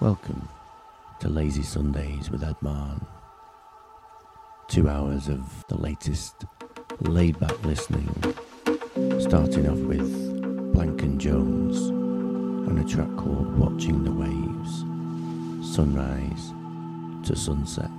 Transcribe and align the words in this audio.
Welcome 0.00 0.48
to 1.18 1.28
Lazy 1.28 1.62
Sundays 1.62 2.30
with 2.30 2.42
Ed 2.42 2.56
Mahon. 2.62 3.06
Two 4.66 4.88
hours 4.88 5.28
of 5.28 5.66
the 5.68 5.76
latest 5.76 6.46
laid 7.00 7.38
back 7.38 7.62
listening, 7.66 8.08
starting 9.20 9.68
off 9.68 9.76
with 9.76 10.72
Blank 10.72 11.02
and 11.02 11.20
Jones 11.20 11.76
and 11.88 12.78
a 12.78 12.88
track 12.90 13.14
called 13.18 13.58
Watching 13.58 14.02
the 14.02 14.10
Waves, 14.10 15.74
Sunrise 15.74 16.54
to 17.28 17.36
Sunset. 17.36 17.90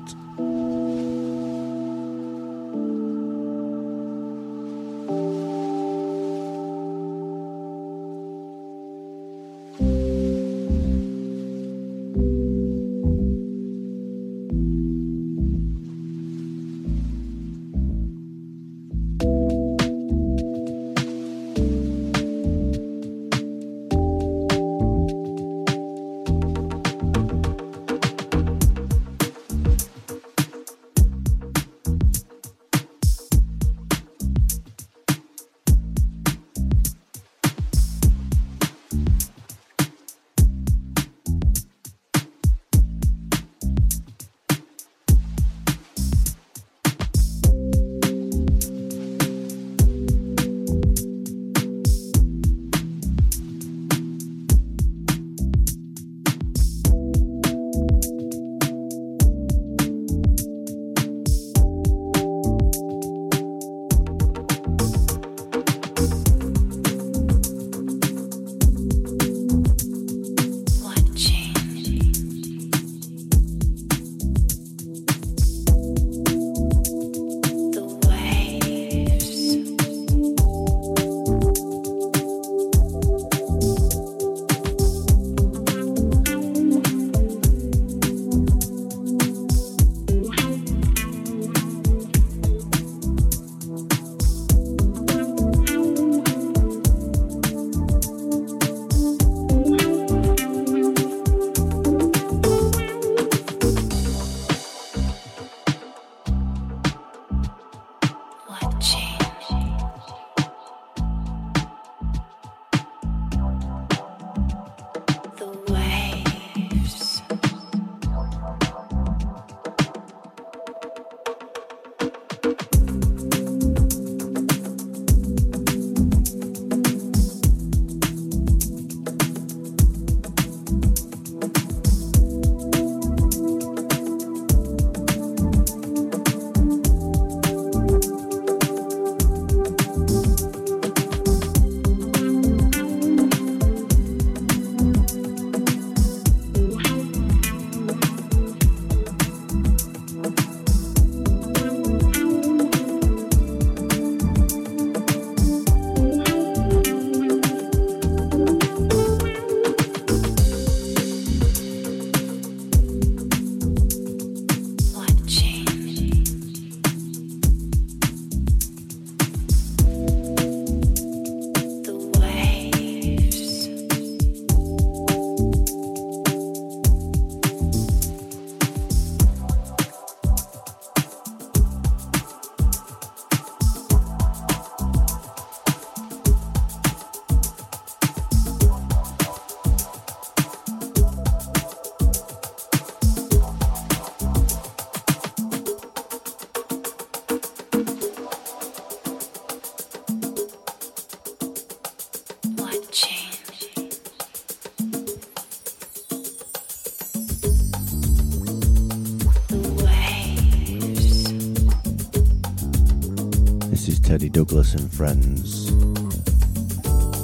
Douglas 214.31 214.75
and 214.75 214.91
Friends, 214.93 215.69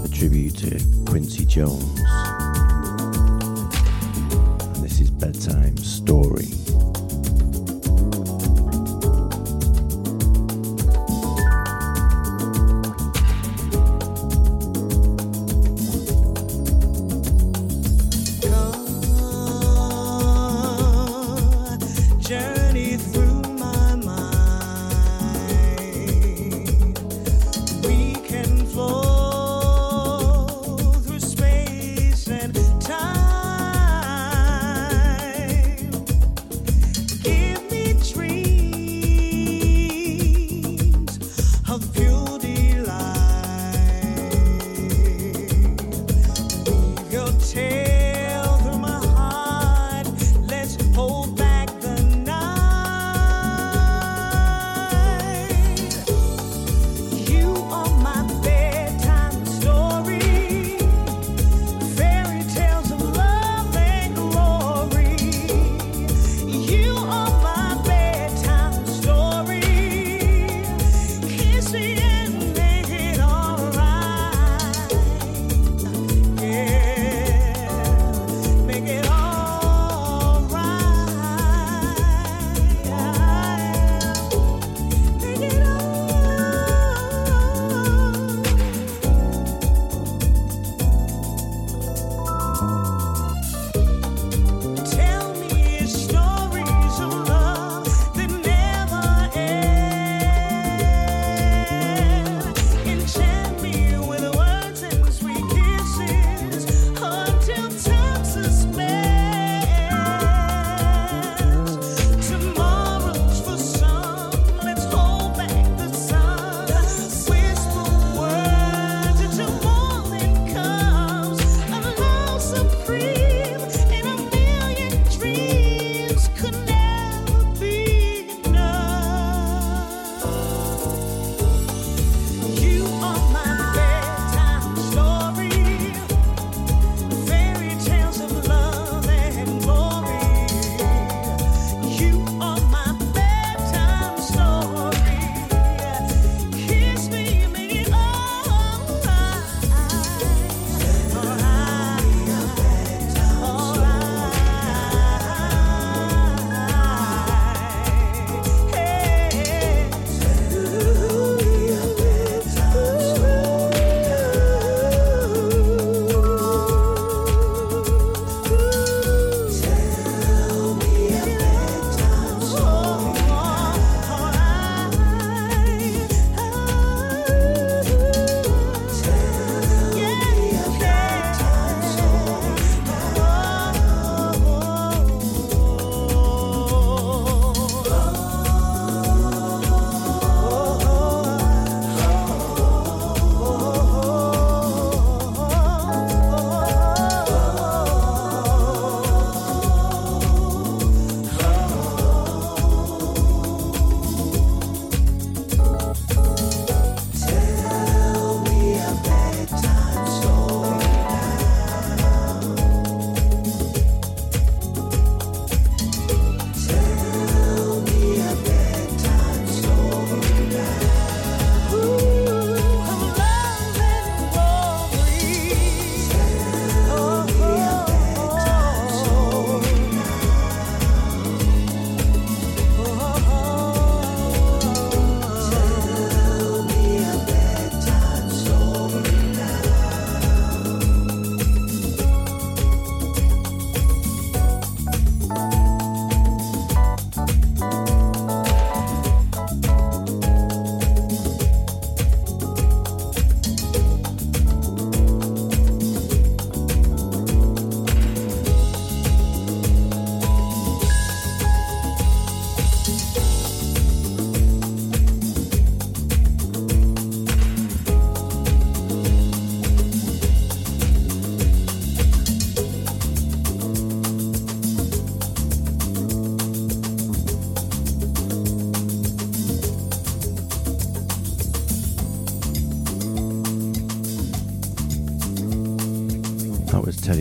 a 0.04 0.10
tribute 0.14 0.58
to 0.58 0.80
Quincy 1.06 1.46
Jones. 1.46 2.07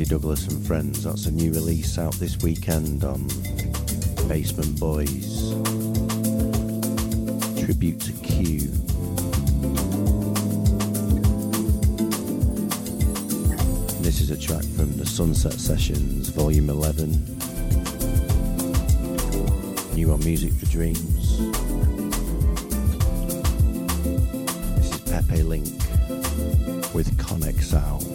Douglas 0.09 0.47
and 0.47 0.65
Friends. 0.65 1.03
That's 1.03 1.27
a 1.27 1.33
new 1.33 1.53
release 1.53 1.99
out 1.99 2.15
this 2.15 2.39
weekend 2.39 3.03
on 3.03 3.27
Basement 4.29 4.79
Boys. 4.79 5.51
Tribute 7.65 8.01
to 8.03 8.13
Q. 8.23 8.71
And 13.91 14.05
this 14.05 14.21
is 14.21 14.31
a 14.31 14.39
track 14.39 14.63
from 14.77 14.97
the 14.97 15.05
Sunset 15.05 15.55
Sessions, 15.55 16.29
Volume 16.29 16.71
11. 16.71 17.11
New 19.97 20.13
on 20.13 20.21
Music 20.21 20.53
for 20.53 20.67
Dreams. 20.67 21.39
This 24.77 24.95
is 24.95 25.01
Pepe 25.01 25.43
Link 25.43 25.67
with 26.95 27.17
Conexal. 27.19 28.06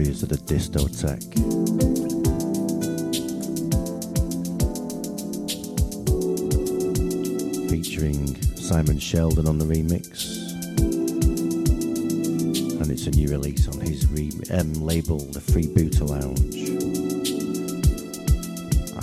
Warriors 0.00 0.22
of 0.22 0.30
the 0.30 0.36
Discotheque. 0.36 1.36
Featuring 7.68 8.40
Simon 8.56 8.98
Sheldon 8.98 9.46
on 9.46 9.58
the 9.58 9.66
remix. 9.66 10.40
And 12.80 12.90
it's 12.90 13.08
a 13.08 13.10
new 13.10 13.28
release 13.28 13.68
on 13.68 13.78
his 13.80 14.06
re- 14.06 14.32
um, 14.52 14.72
label, 14.72 15.18
The 15.18 15.40
Freebooter 15.40 16.08
Lounge. 16.08 16.70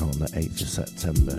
On 0.01 0.11
the 0.17 0.29
8th 0.33 0.61
of 0.61 0.67
September. 0.67 1.35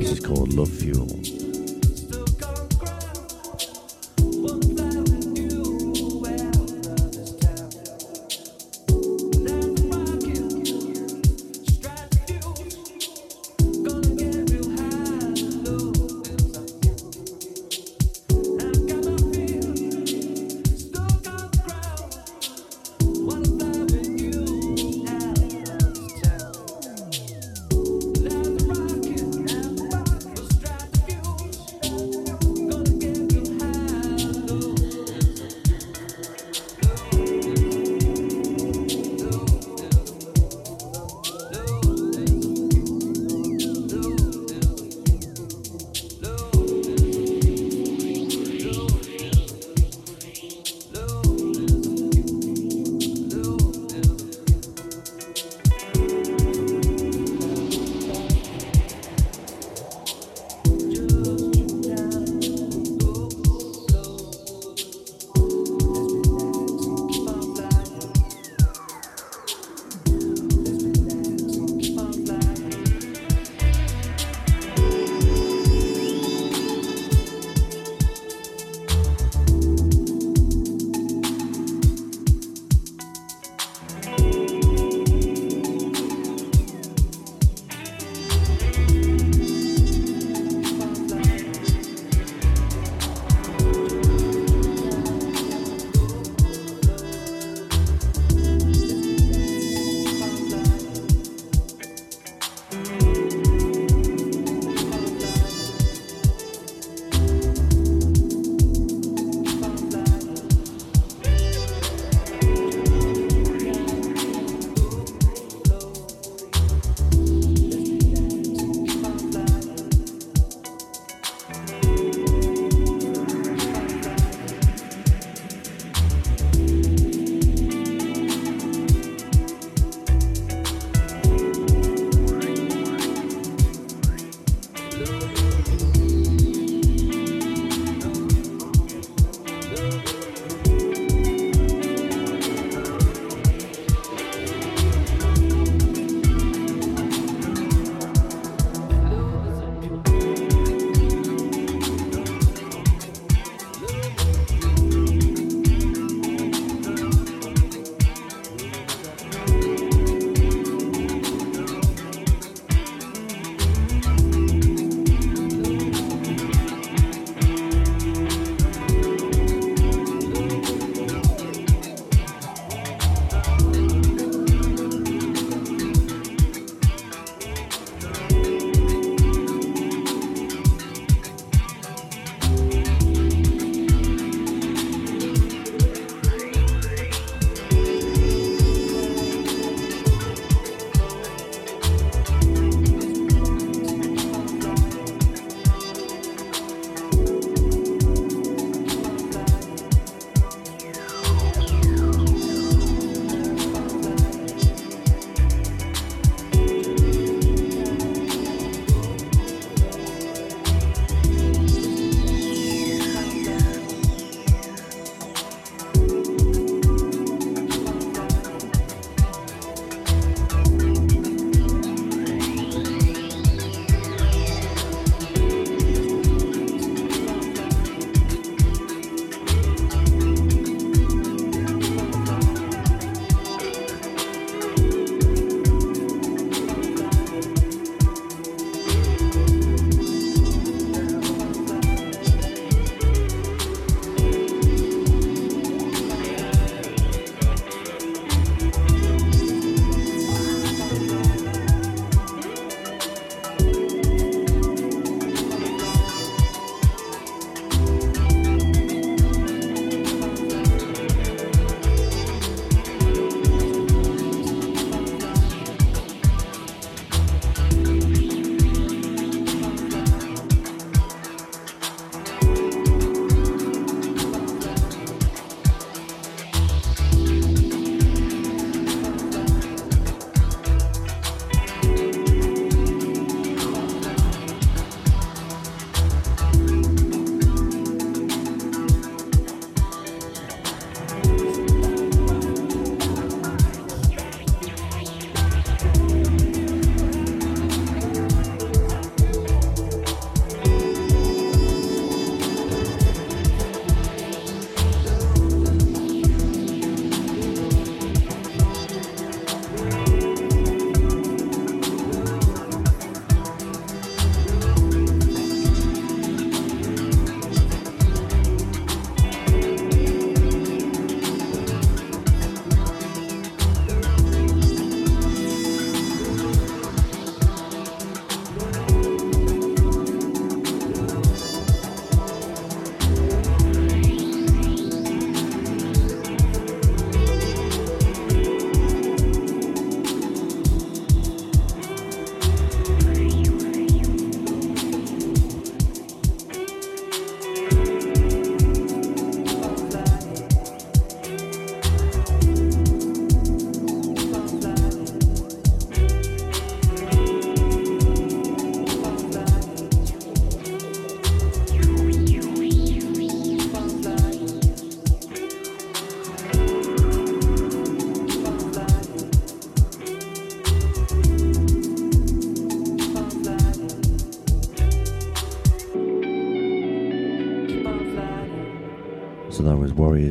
This 0.00 0.10
is 0.10 0.18
called 0.18 0.52
Love 0.52 0.70
Fuel. 0.70 1.37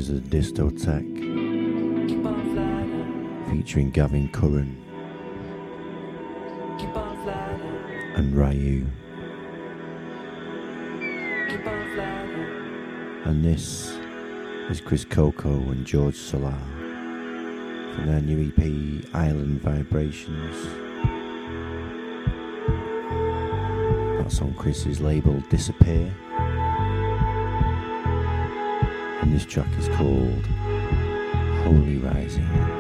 Warriors 0.07 0.09
of 0.09 0.29
Discotheque, 0.29 1.17
featuring 3.51 3.91
Gavin 3.91 4.29
Curran 4.29 4.83
and 8.15 8.35
Ryu. 8.35 8.85
And 13.25 13.43
this 13.43 13.97
is 14.69 14.79
Chris 14.81 15.03
Coco 15.03 15.49
and 15.49 15.85
George 15.85 16.15
Solar 16.15 16.57
from 17.95 18.05
their 18.07 18.21
new 18.21 18.47
EP 18.47 19.13
Island 19.13 19.61
Vibrations. 19.61 20.55
That's 24.21 24.41
on 24.41 24.53
Chris's 24.55 25.01
label 25.01 25.41
Disappear. 25.49 26.13
This 29.37 29.45
track 29.45 29.67
is 29.77 29.87
called 29.89 30.47
Holy 31.63 31.99
Rising. 31.99 32.76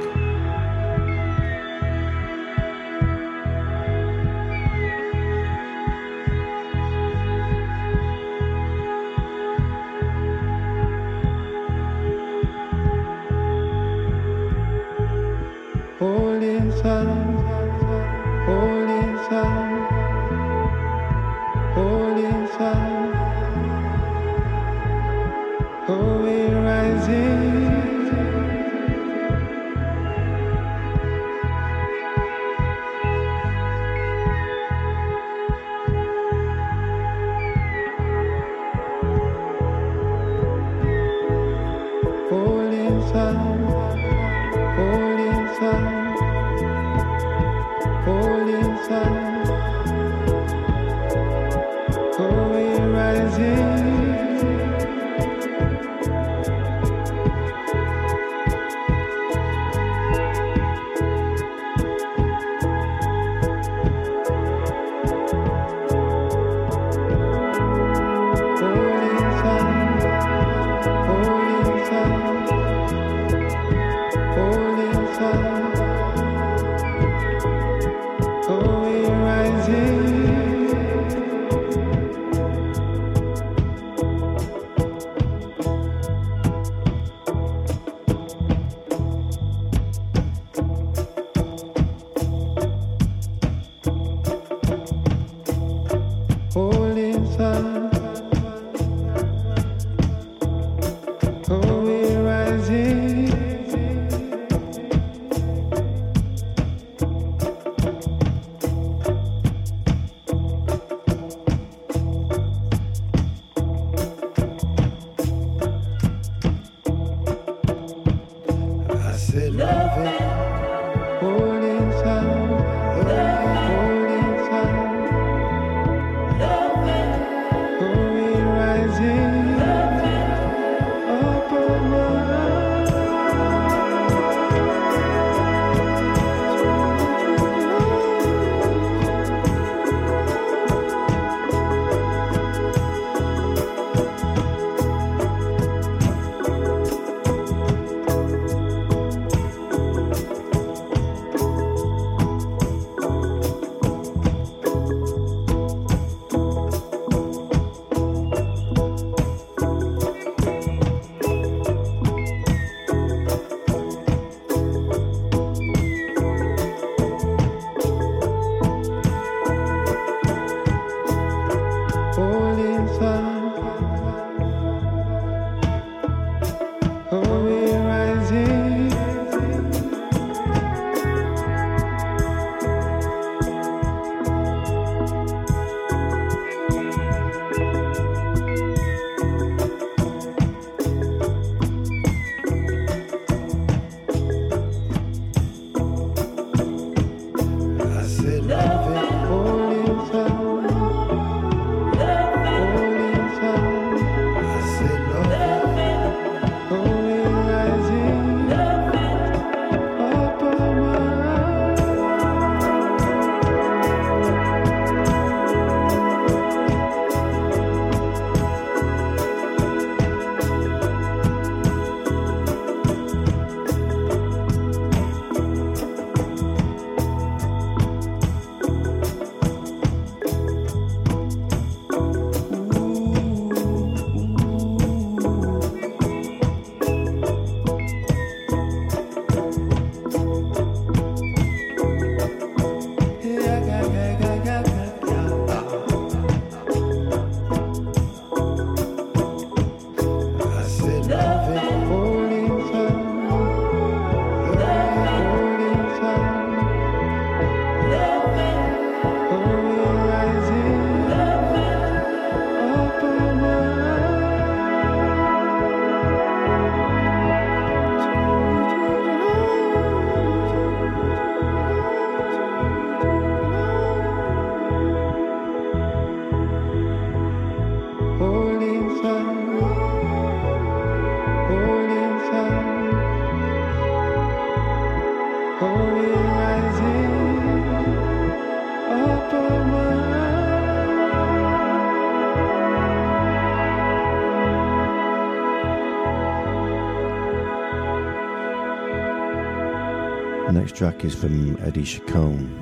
Track 300.77 301.03
is 301.03 301.15
from 301.15 301.57
Eddie 301.65 301.83
Chacon. 301.83 302.55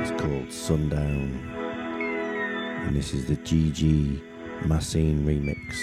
It's 0.00 0.10
called 0.20 0.52
Sundown. 0.52 1.38
And 2.84 2.96
this 2.96 3.14
is 3.14 3.26
the 3.26 3.36
GG 3.36 4.20
Massine 4.66 5.24
remix. 5.24 5.76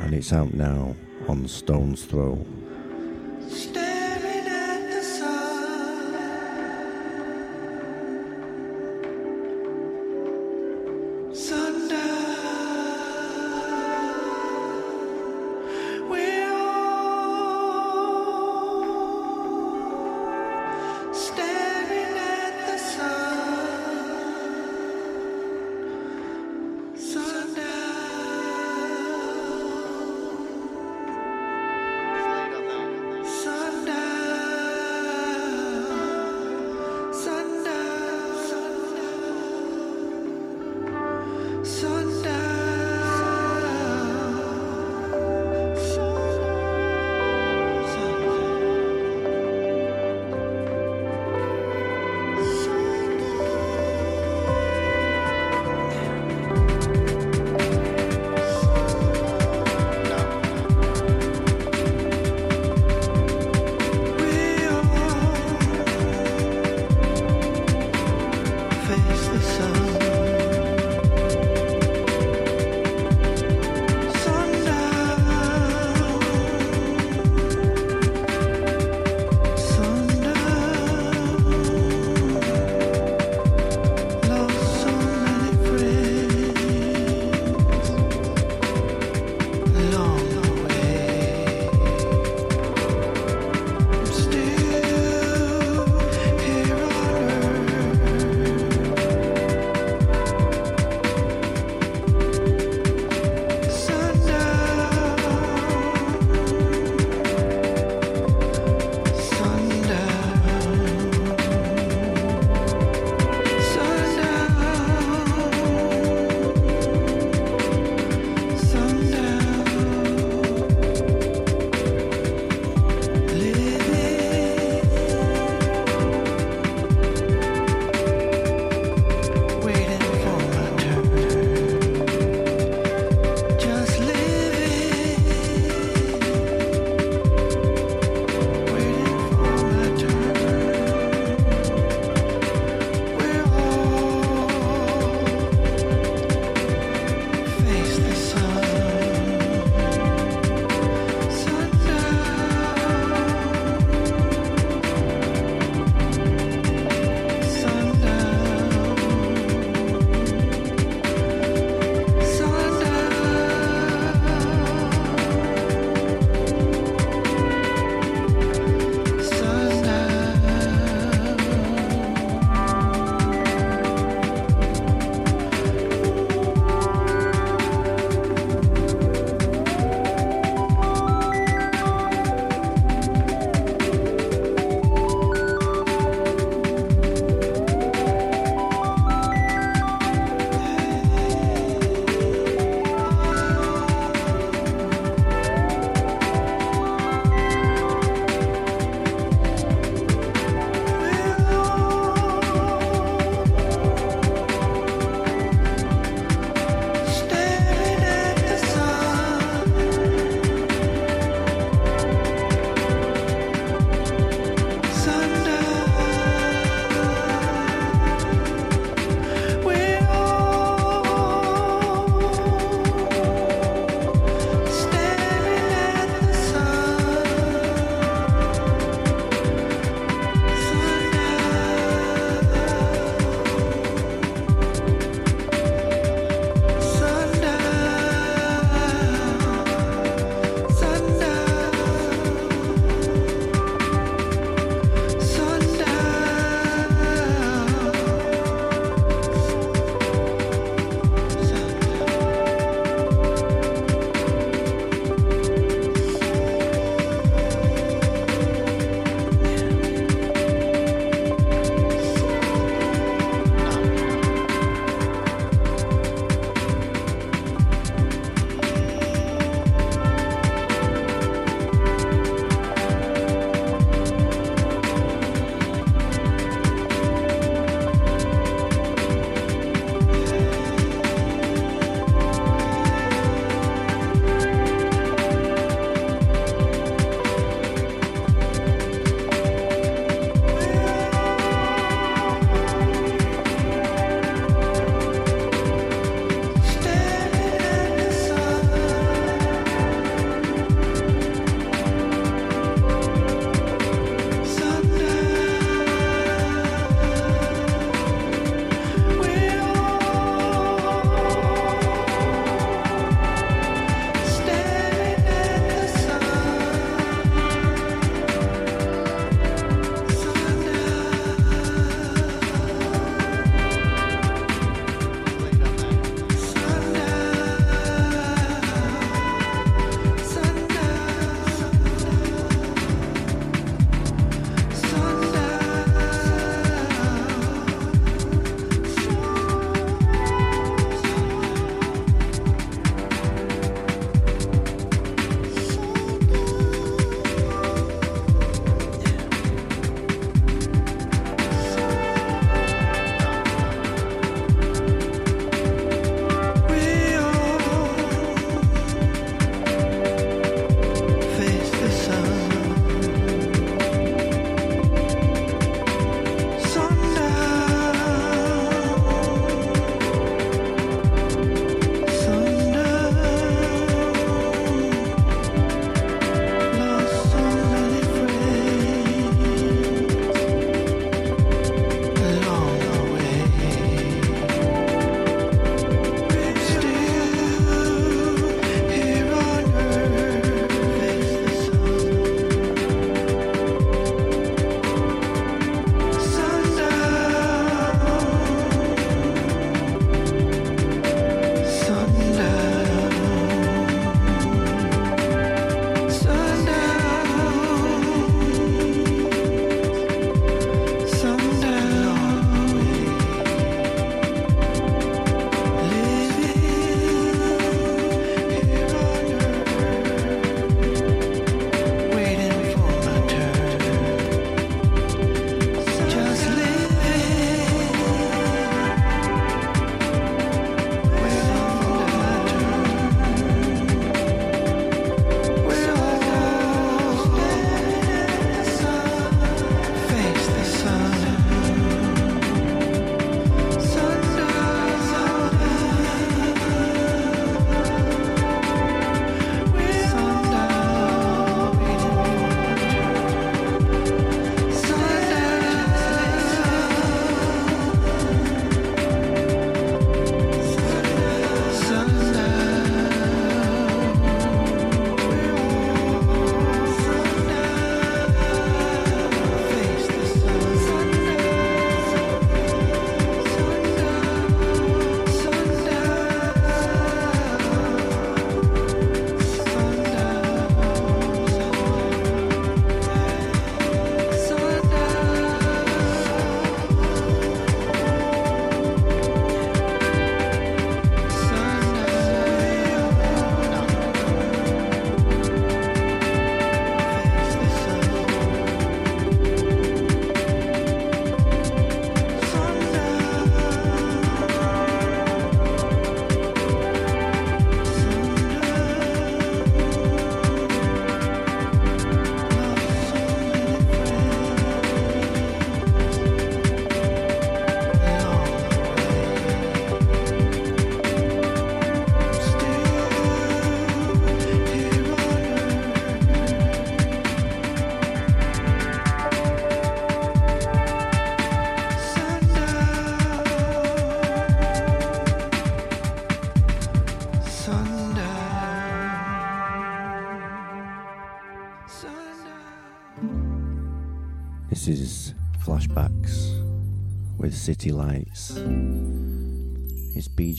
And 0.00 0.14
it's 0.14 0.32
out 0.32 0.54
now 0.54 0.96
on 1.28 1.46
Stone's 1.46 2.06
Throw. 2.06 2.42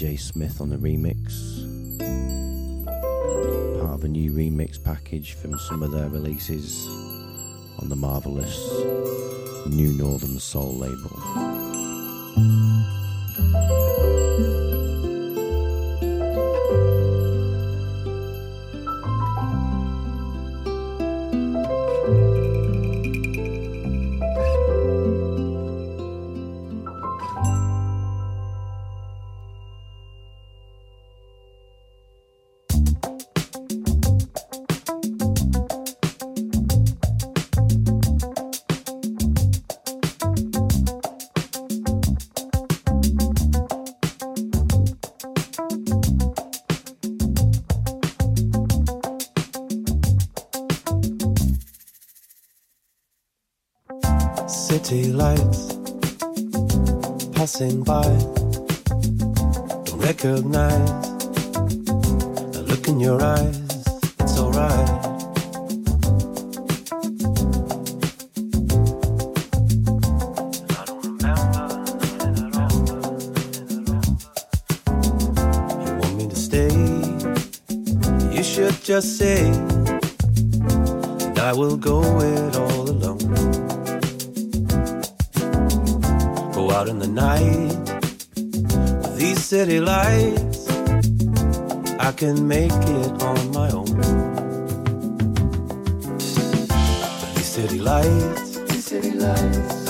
BJ 0.03 0.19
Smith 0.19 0.59
on 0.59 0.69
the 0.69 0.75
remix. 0.75 1.63
Part 3.79 3.93
of 3.93 4.03
a 4.03 4.07
new 4.09 4.33
remix 4.33 4.83
package 4.83 5.31
from 5.35 5.57
some 5.57 5.81
of 5.81 5.91
their 5.91 6.09
releases 6.09 6.85
on 7.79 7.87
the 7.87 7.95
marvellous 7.95 8.59
New 9.65 9.93
Northern 9.93 10.39
Soul 10.39 10.73
label. 10.73 12.62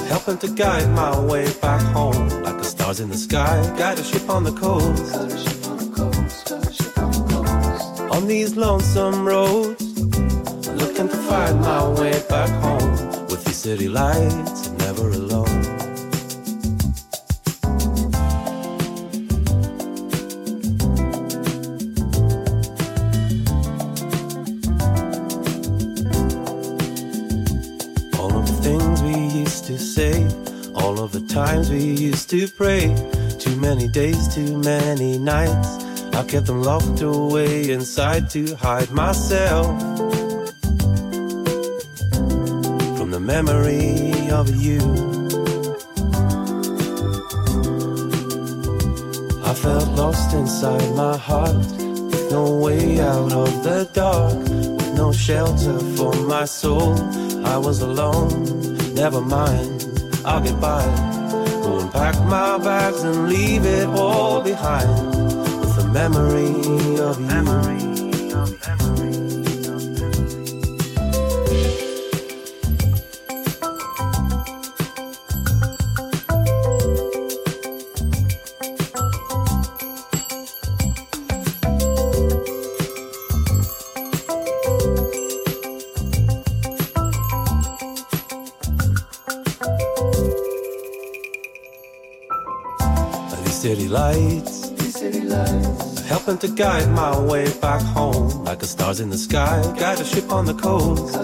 Helping 0.07 0.37
to 0.37 0.47
guide 0.47 0.89
my 0.91 1.19
way 1.19 1.51
back 1.61 1.81
home, 1.93 2.29
like 2.43 2.57
the 2.57 2.63
stars 2.63 2.99
in 2.99 3.09
the 3.09 3.17
sky, 3.17 3.55
guide 3.77 3.97
a 3.99 4.03
ship 4.03 4.29
on 4.29 4.43
the 4.43 4.51
coast. 4.51 5.15
On 8.15 8.27
these 8.27 8.55
lonesome 8.55 9.25
roads, 9.25 9.81
looking 10.67 11.09
to 11.09 11.17
find 11.29 11.59
my 11.61 11.89
way 11.99 12.21
back 12.29 12.49
home. 12.61 12.91
With 13.27 13.43
these 13.45 13.57
city 13.57 13.89
lights, 13.89 14.67
I'm 14.67 14.77
never 14.77 15.09
alone. 15.09 15.82
To 32.33 32.47
pray. 32.47 32.87
Too 33.37 33.55
many 33.57 33.87
days, 33.87 34.33
too 34.33 34.57
many 34.57 35.19
nights. 35.19 35.69
I 36.15 36.23
kept 36.23 36.47
them 36.47 36.63
locked 36.63 36.99
away 37.01 37.69
inside 37.69 38.27
to 38.31 38.55
hide 38.55 38.89
myself 38.89 39.67
from 42.97 43.11
the 43.11 43.19
memory 43.19 44.31
of 44.31 44.49
you. 44.49 44.79
I 49.45 49.53
felt 49.53 49.89
lost 49.89 50.33
inside 50.33 50.89
my 50.95 51.15
heart, 51.15 51.67
with 51.77 52.31
no 52.31 52.55
way 52.55 52.99
out 52.99 53.31
of 53.31 53.63
the 53.63 53.87
dark, 53.93 54.39
with 54.77 54.93
no 54.95 55.11
shelter 55.11 55.77
for 55.97 56.15
my 56.25 56.45
soul. 56.45 56.97
I 57.45 57.57
was 57.57 57.81
alone, 57.81 58.95
never 58.95 59.21
mind, 59.21 59.85
I'll 60.25 60.41
get 60.41 60.59
by. 60.59 61.12
Pack 61.93 62.19
my 62.25 62.57
bags 62.57 63.03
and 63.03 63.29
leave 63.29 63.65
it 63.65 63.87
all 63.87 64.41
behind, 64.41 65.15
with 65.59 65.75
the 65.75 65.87
memory 65.93 66.99
of 66.99 67.19
you. 67.19 67.92
Guide 96.55 96.89
my 96.91 97.19
way 97.19 97.51
back 97.59 97.81
home, 97.81 98.43
like 98.43 98.59
the 98.59 98.67
stars 98.67 98.99
in 98.99 99.09
the 99.09 99.17
sky, 99.17 99.61
guide 99.77 99.99
a 99.99 100.05
ship 100.05 100.31
on 100.31 100.45
the 100.45 100.53
coast. 100.53 101.15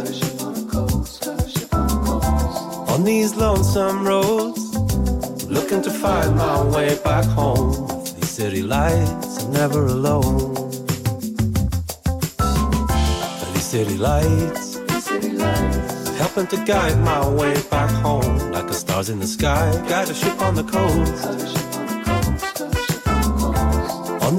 On 2.89 3.03
these 3.03 3.35
lonesome 3.35 4.07
roads, 4.07 4.75
looking 5.45 5.81
to 5.83 5.91
find 5.91 6.35
my 6.35 6.63
way 6.63 6.97
back 7.03 7.25
home. 7.25 7.87
These 8.15 8.29
city 8.29 8.63
lights, 8.63 9.43
I'm 9.43 9.53
never 9.53 9.85
alone. 9.85 10.55
These 13.53 13.65
city 13.65 13.97
lights, 13.97 14.79
these 14.79 15.05
city 15.05 15.29
lights, 15.29 16.17
helping 16.17 16.47
to 16.47 16.57
guide 16.65 16.97
my 17.01 17.27
way 17.29 17.53
back 17.69 17.91
home, 17.91 18.51
like 18.51 18.67
the 18.67 18.73
stars 18.73 19.09
in 19.09 19.19
the 19.19 19.27
sky, 19.27 19.71
guide 19.87 20.09
a 20.09 20.13
ship 20.13 20.41
on 20.41 20.55
the 20.55 20.63
coast. 20.63 21.68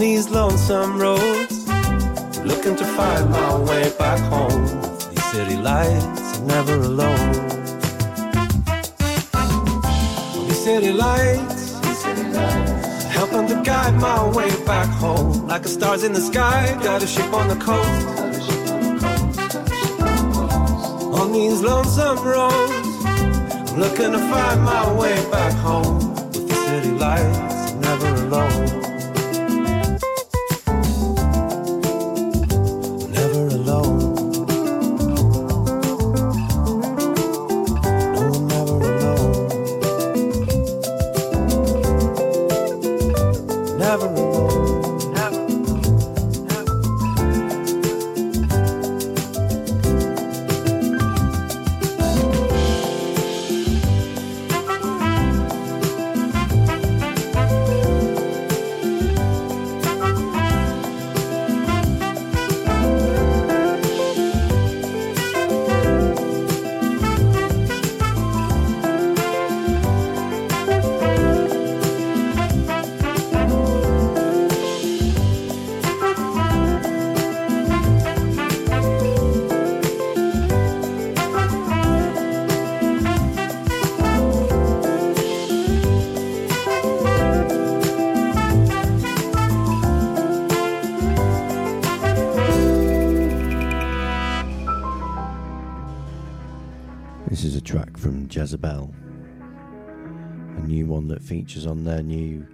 These 0.00 0.30
lonesome 0.30 0.98
roads, 0.98 1.68
looking 2.38 2.74
to 2.74 2.84
find 2.96 3.28
my 3.28 3.58
way 3.58 3.92
back 3.98 4.18
home. 4.32 4.64
These 5.10 5.24
city 5.24 5.56
lights, 5.56 6.38
I'm 6.38 6.46
never 6.46 6.76
alone. 6.76 7.32
These 10.48 10.64
city 10.64 10.92
lights, 10.94 11.74
helping 13.08 13.46
to 13.48 13.60
guide 13.62 14.00
my 14.00 14.26
way 14.30 14.48
back 14.64 14.88
home. 14.88 15.46
Like 15.46 15.64
the 15.64 15.68
stars 15.68 16.02
in 16.02 16.14
the 16.14 16.22
sky, 16.22 16.78
got 16.82 17.02
a 17.02 17.06
ship 17.06 17.30
on 17.34 17.48
the 17.48 17.56
coast. 17.56 18.06
On 21.20 21.30
these 21.30 21.60
lonesome 21.60 22.24
roads, 22.24 23.04
I'm 23.70 23.78
looking 23.78 24.12
to 24.12 24.18
find 24.32 24.62
my 24.64 24.92
way 24.94 25.14
back 25.30 25.52
home. 25.56 26.14
With 26.32 26.48
the 26.48 26.54
city 26.54 26.92
lights, 26.92 27.74
never 27.74 28.08
alone. 28.24 28.79
Features 101.50 101.66
on 101.66 101.82
their 101.82 102.00
new 102.00 102.46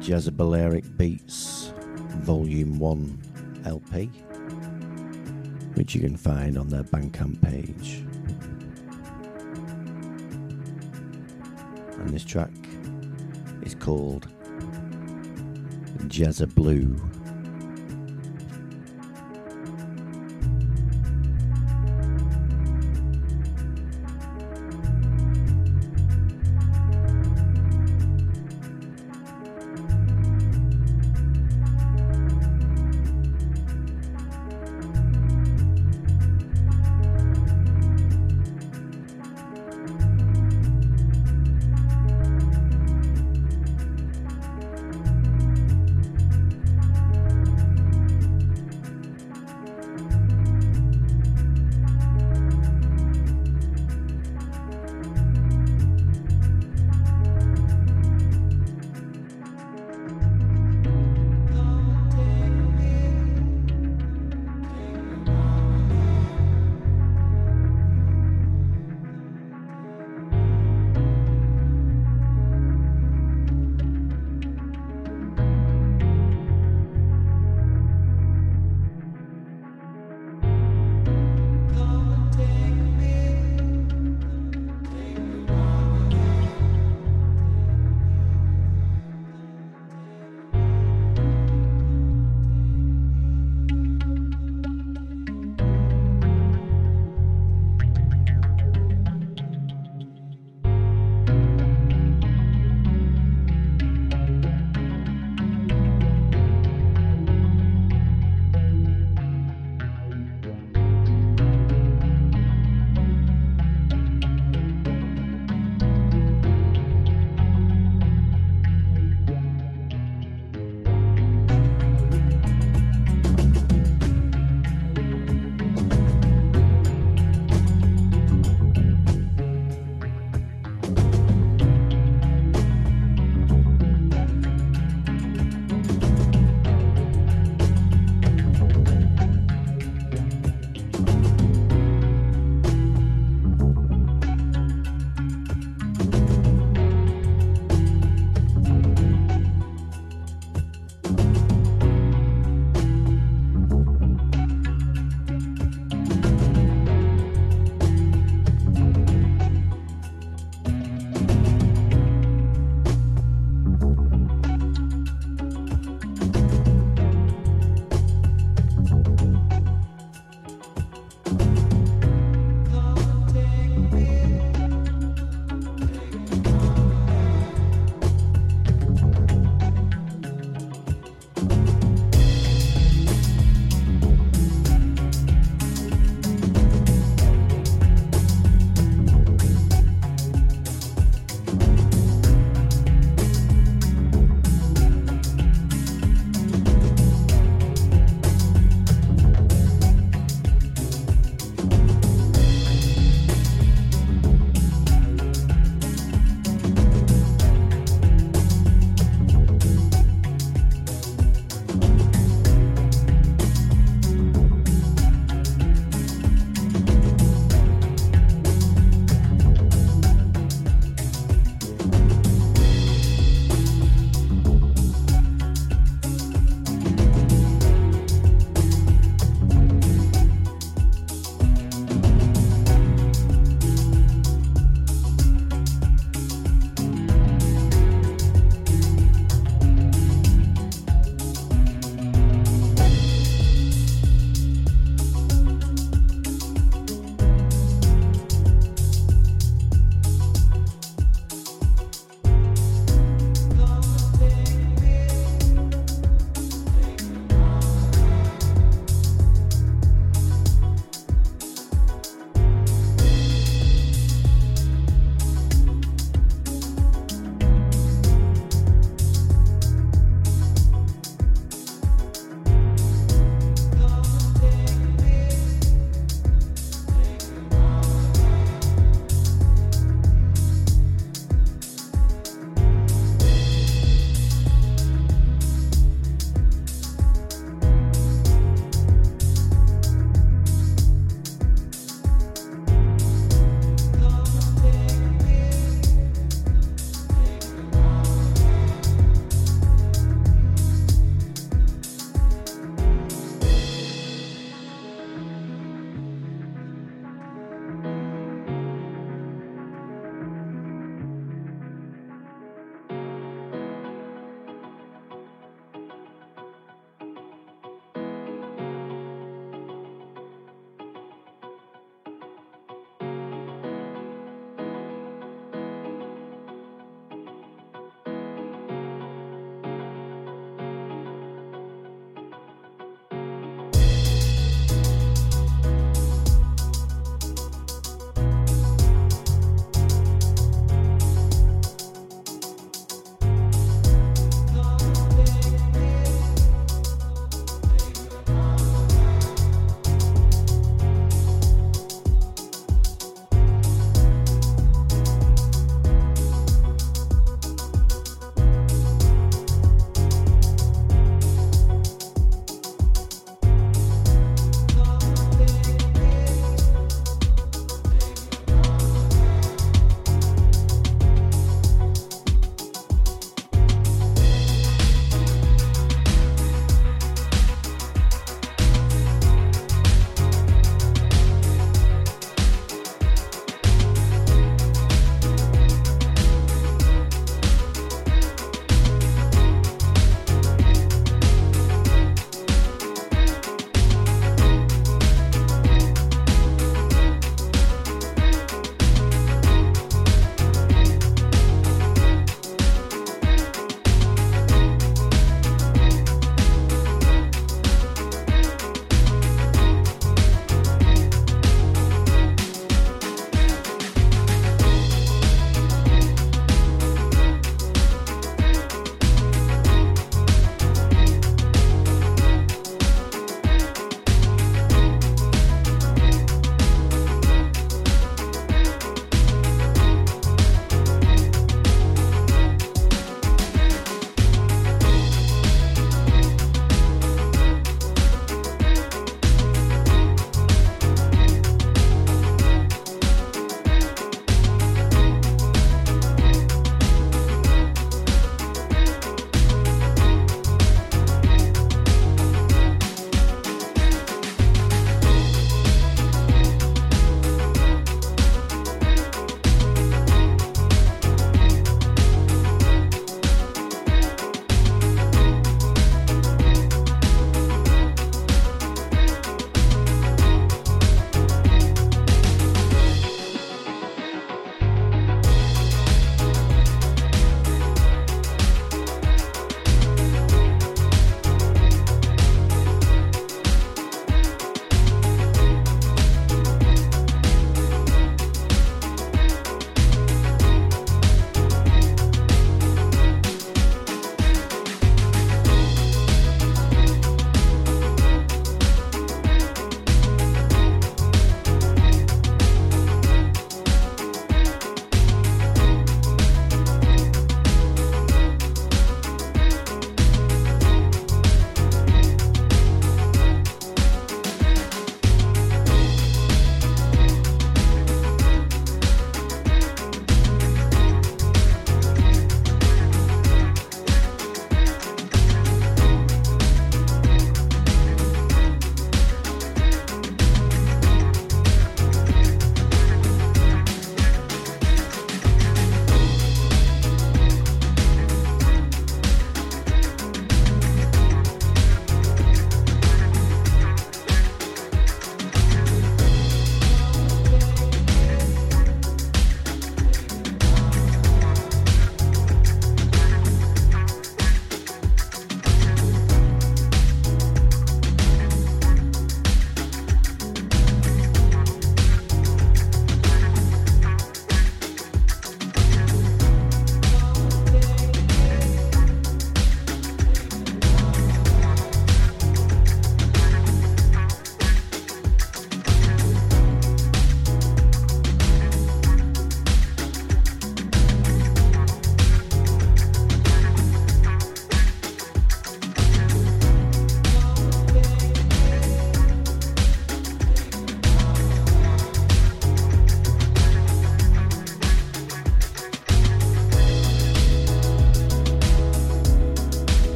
Jezebeleric 0.00 0.96
Beats 0.96 1.72
Volume 2.24 2.80
1 2.80 3.62
LP, 3.64 4.06
which 5.74 5.94
you 5.94 6.00
can 6.00 6.16
find 6.16 6.58
on 6.58 6.68
their 6.68 6.82
Bandcamp 6.82 7.40
page. 7.42 8.04
And 12.00 12.08
this 12.08 12.24
track 12.24 12.50
is 13.62 13.76
called 13.76 14.26
Jezza 16.08 16.52
Blue. 16.52 17.00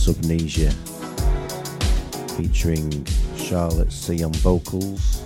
Subnesia, 0.00 0.70
featuring 2.38 3.04
Charlotte 3.36 3.92
C 3.92 4.24
on 4.24 4.32
vocals. 4.32 5.20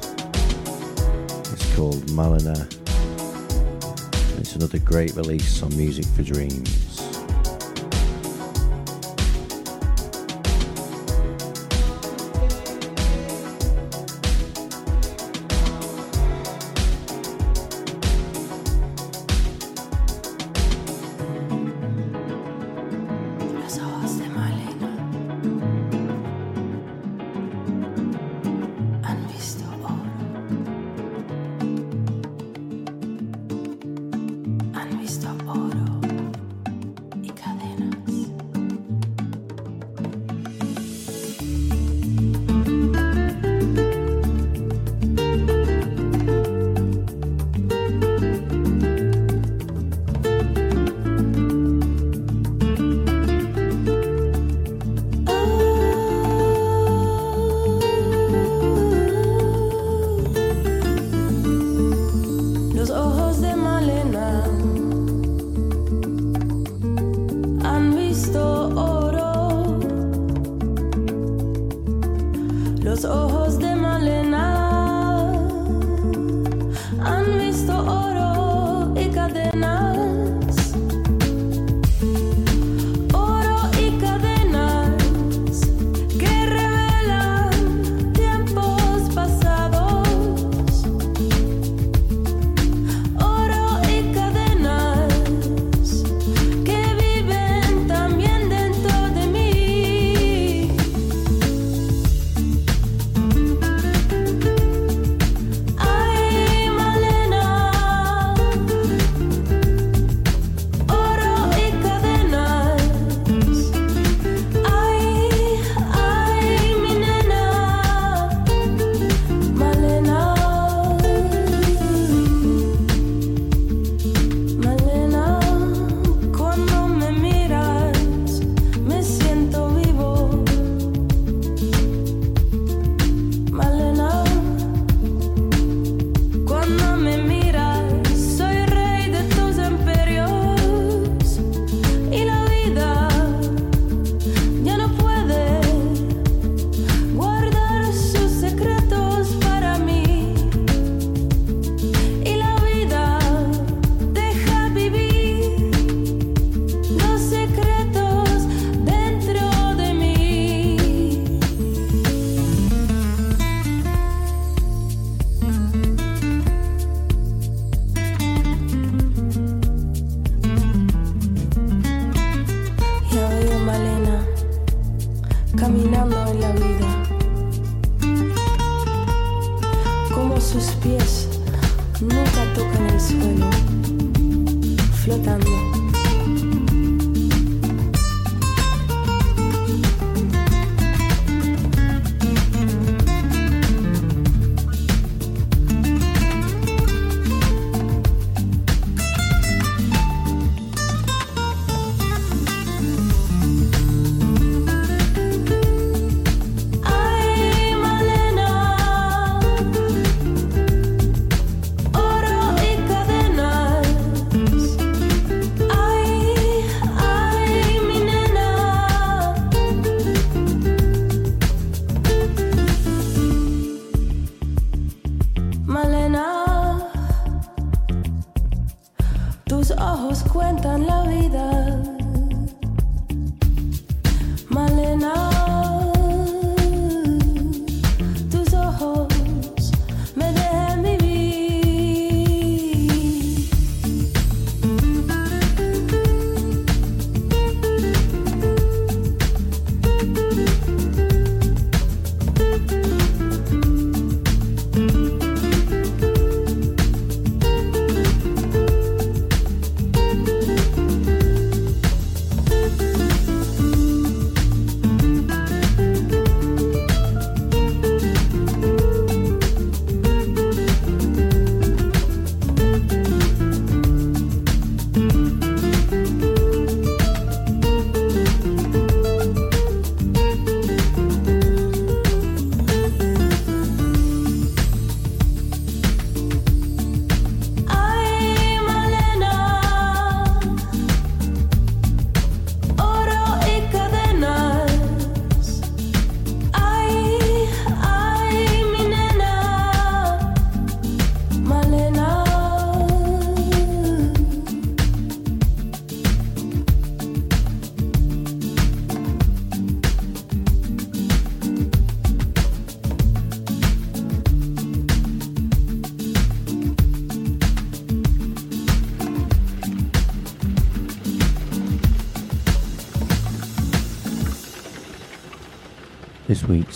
It's 1.52 1.76
called 1.76 2.02
Malina. 2.10 2.66
It's 4.40 4.56
another 4.56 4.80
great 4.80 5.14
release 5.14 5.62
on 5.62 5.68
Music 5.76 6.04
for 6.06 6.24
Dreams. 6.24 6.93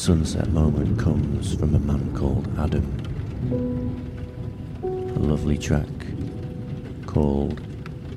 Sunset 0.09 0.49
moment 0.53 0.99
comes 0.99 1.55
from 1.57 1.75
a 1.75 1.79
man 1.79 2.17
called 2.17 2.49
Adam. 2.59 2.87
A 4.83 5.19
lovely 5.19 5.59
track 5.59 5.87
called 7.05 7.61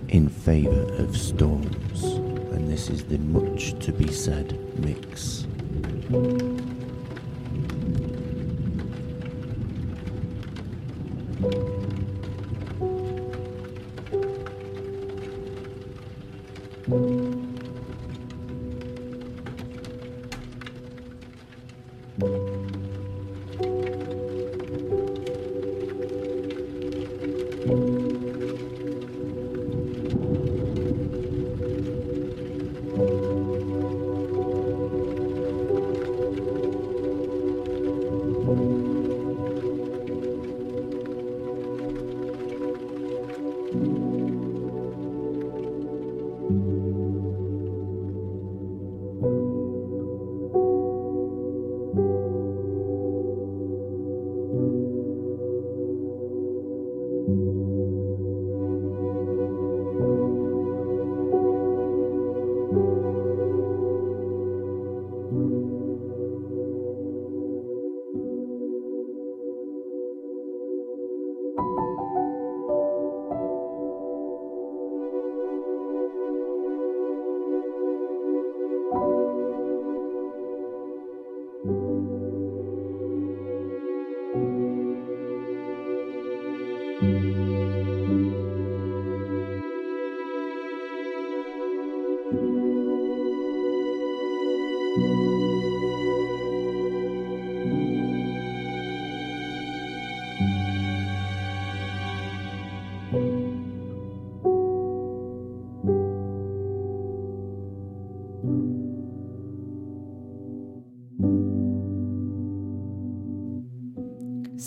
In 0.07 0.29
Favour 0.29 0.93
of 0.93 1.17
Storms, 1.17 2.03
and 2.53 2.71
this 2.71 2.89
is 2.89 3.03
the 3.03 3.17
Much 3.17 3.77
to 3.79 3.91
Be 3.91 4.09
Said 4.09 4.57
mix. 4.79 5.45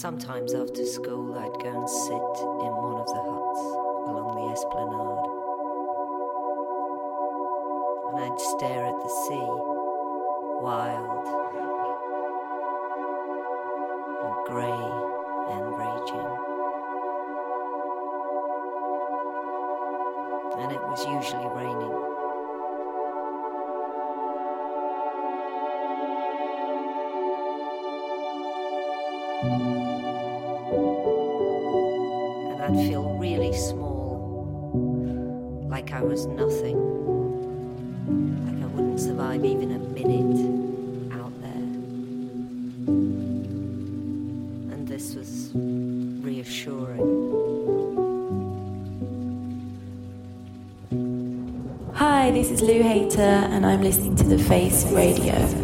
Sometimes 0.05 0.53
after 0.53 0.85
school, 0.85 1.33
I'd 1.33 1.63
go 1.63 1.81
and 1.81 1.89
sit 1.89 2.21
even 39.55 39.71
a 39.71 39.79
minute 39.79 41.15
out 41.15 41.33
there. 41.41 41.53
And 44.75 44.89
this 44.89 45.15
was 45.15 45.53
reassuring. 45.55 47.07
Hi, 51.95 52.33
this 52.33 52.51
is 52.51 52.63
Lou 52.63 52.83
Hayter, 52.83 53.21
and 53.21 53.65
I'm 53.65 53.83
listening 53.83 54.17
to 54.17 54.25
The 54.25 54.39
Face 54.39 54.91
Radio. 54.91 55.64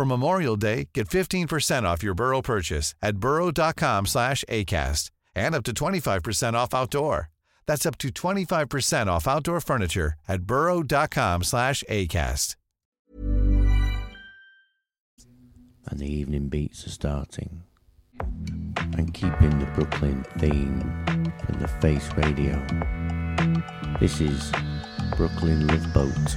For 0.00 0.06
Memorial 0.06 0.56
Day, 0.56 0.88
get 0.94 1.08
15% 1.08 1.82
off 1.82 2.02
your 2.02 2.14
Burrow 2.14 2.40
purchase 2.40 2.94
at 3.02 3.16
burrow.com 3.16 4.06
slash 4.06 4.42
ACAST 4.48 5.10
and 5.34 5.54
up 5.54 5.62
to 5.64 5.74
25% 5.74 6.54
off 6.54 6.72
outdoor. 6.72 7.28
That's 7.66 7.84
up 7.84 7.98
to 7.98 8.08
25% 8.08 9.08
off 9.08 9.28
outdoor 9.28 9.60
furniture 9.60 10.14
at 10.26 10.44
burrow.com 10.44 11.42
slash 11.42 11.84
ACAST. 11.86 12.56
And 15.90 15.98
the 15.98 16.10
evening 16.10 16.48
beats 16.48 16.86
are 16.86 16.90
starting. 16.90 17.64
And 18.96 19.12
keeping 19.12 19.58
the 19.58 19.68
Brooklyn 19.74 20.24
theme 20.38 20.80
from 21.44 21.60
the 21.60 21.68
Face 21.82 22.08
Radio. 22.16 22.56
This 24.00 24.22
is 24.22 24.50
Brooklyn 25.18 25.66
Love 25.66 25.92
Boat, 25.92 26.36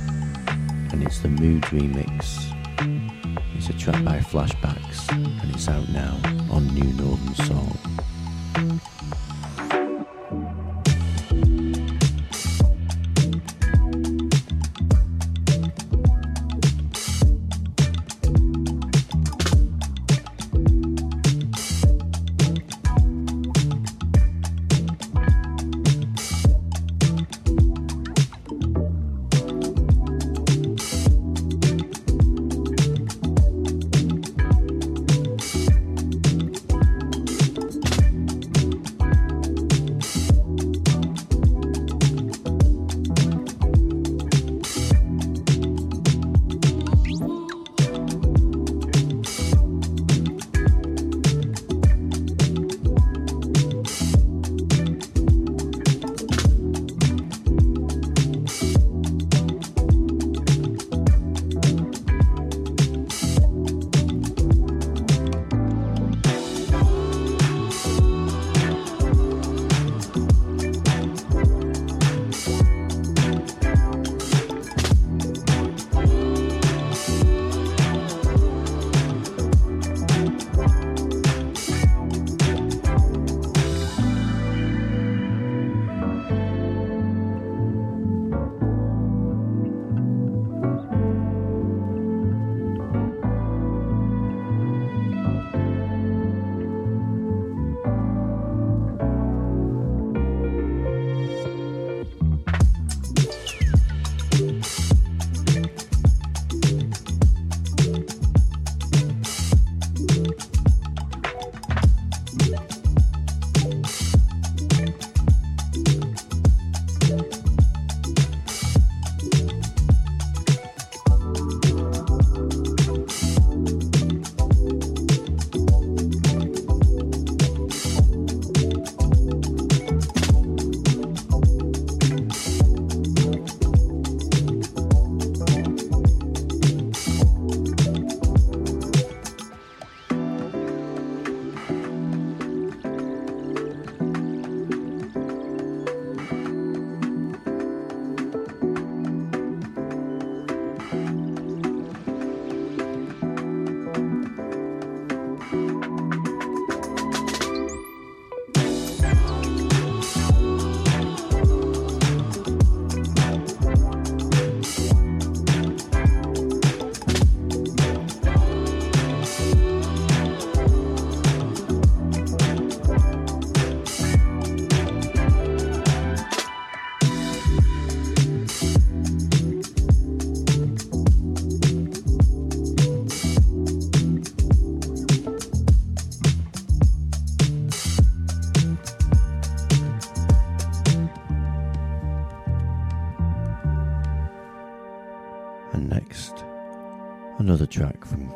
and 0.91 1.01
it's 1.01 1.19
the 1.19 1.29
Mood 1.29 1.63
remix. 1.71 2.49
It's 3.55 3.69
a 3.69 3.73
track 3.73 4.03
by 4.03 4.19
Flashbacks, 4.19 5.11
and 5.11 5.53
it's 5.53 5.67
out 5.67 5.87
now 5.89 6.19
on 6.51 6.67
New 6.67 6.91
Northern 6.93 7.35
Soul. 7.35 7.77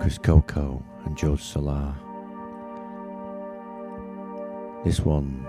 Chris 0.07 0.19
Coco 0.19 0.81
and 1.03 1.17
George 1.17 1.41
Solar. 1.41 1.93
This 4.85 5.01
one 5.01 5.45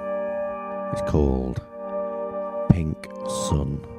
is 0.92 1.00
called 1.08 1.62
Pink 2.68 3.06
Sun. 3.28 3.97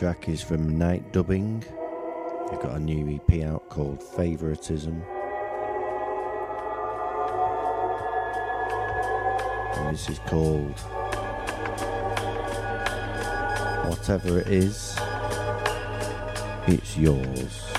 Track 0.00 0.30
is 0.30 0.40
from 0.40 0.78
Night 0.78 1.12
Dubbing. 1.12 1.60
They've 1.60 2.58
got 2.58 2.76
a 2.76 2.80
new 2.80 3.20
EP 3.20 3.42
out 3.44 3.68
called 3.68 4.02
Favoritism. 4.02 5.02
And 9.74 9.94
this 9.94 10.08
is 10.08 10.18
called 10.20 10.80
Whatever 13.90 14.40
It 14.40 14.48
Is, 14.48 14.96
It's 16.66 16.96
Yours. 16.96 17.69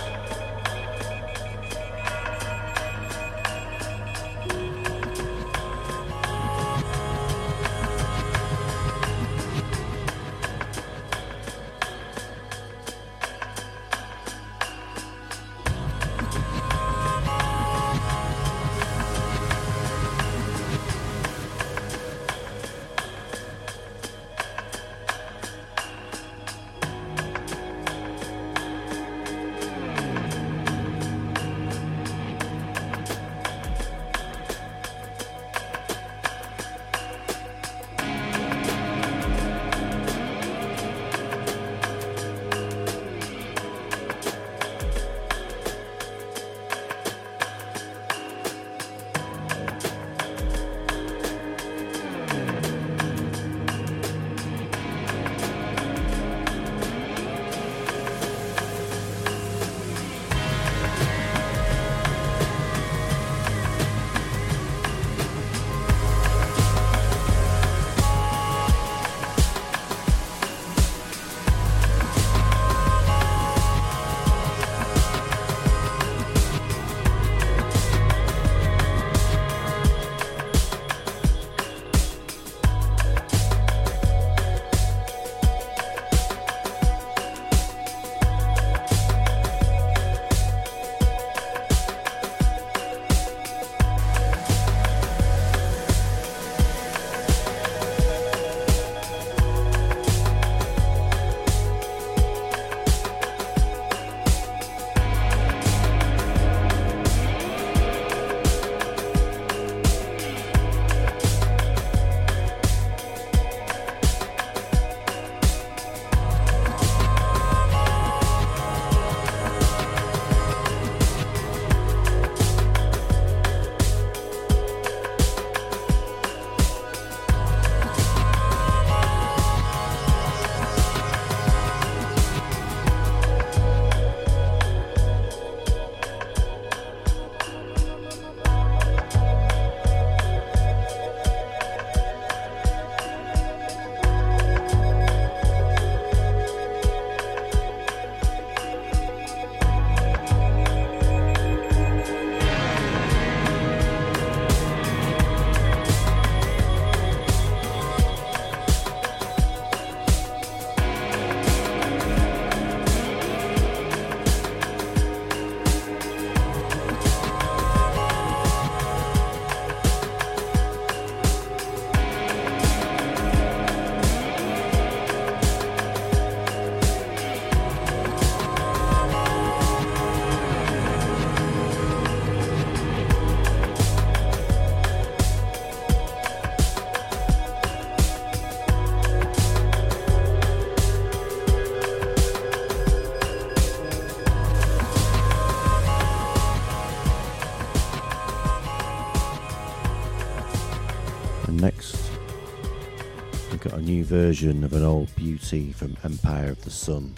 Version 204.11 204.61
of 204.65 204.73
an 204.73 204.83
old 204.83 205.15
beauty 205.15 205.71
from 205.71 205.95
Empire 206.03 206.49
of 206.49 206.61
the 206.65 206.69
Sun. 206.69 207.15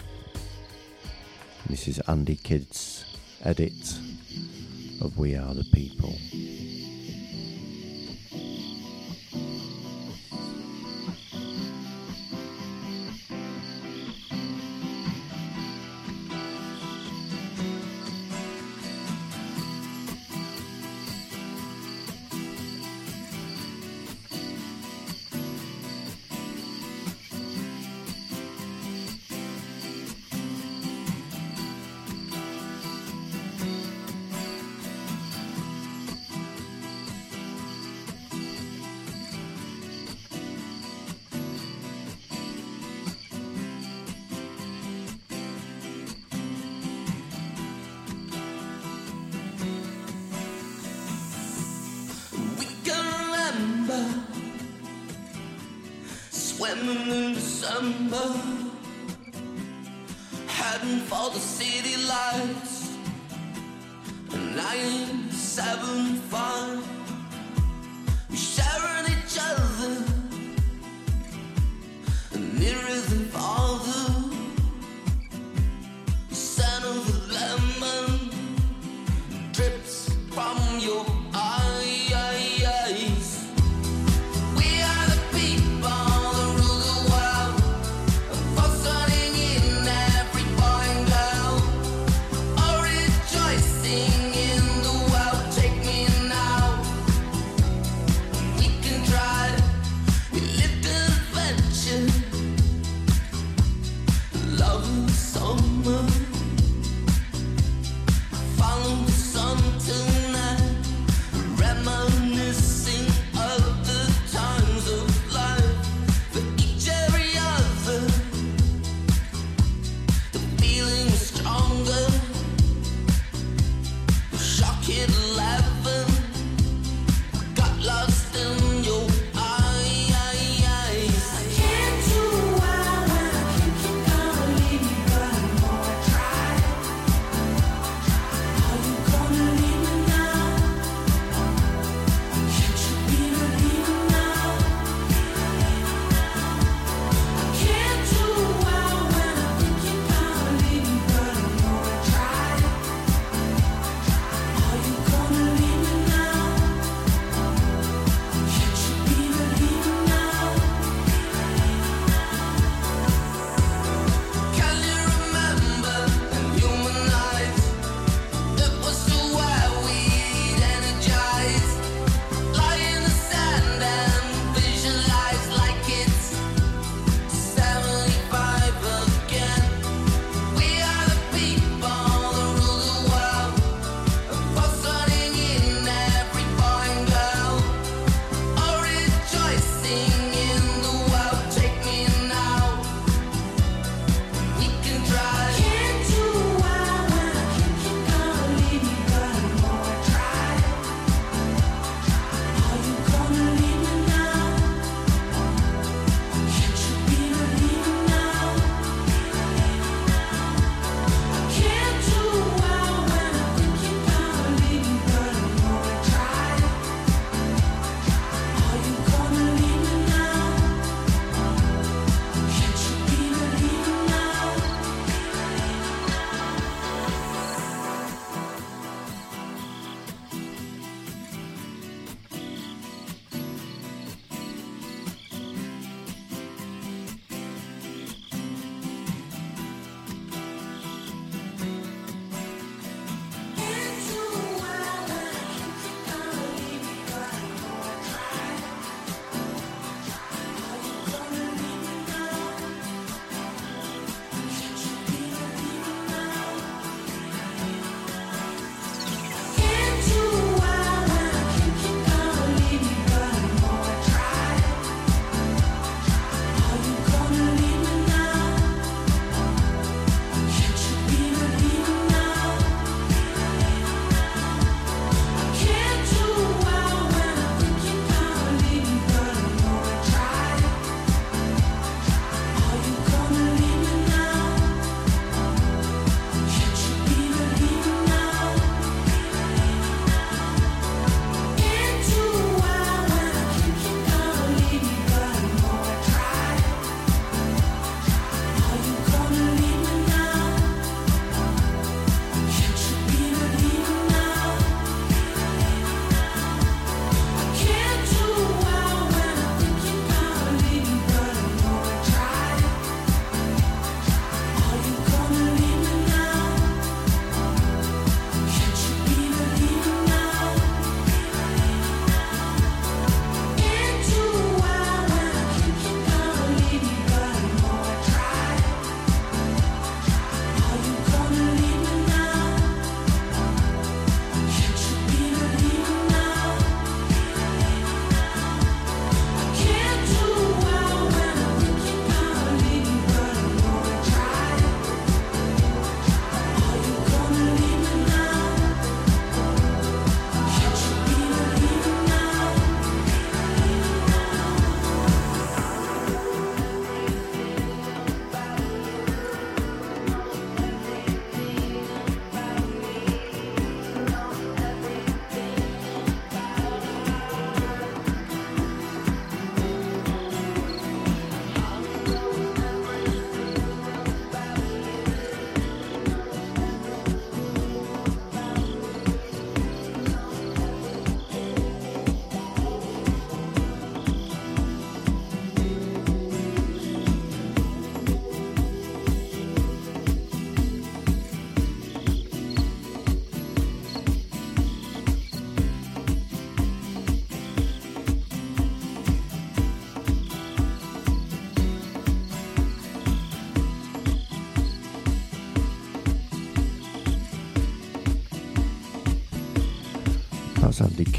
This 1.68 1.88
is 1.88 1.98
Andy 2.06 2.36
Kidd's 2.36 3.18
edit 3.42 3.98
of 5.02 5.18
We 5.18 5.34
Are 5.34 5.54
the 5.54 5.66
People. 5.72 6.13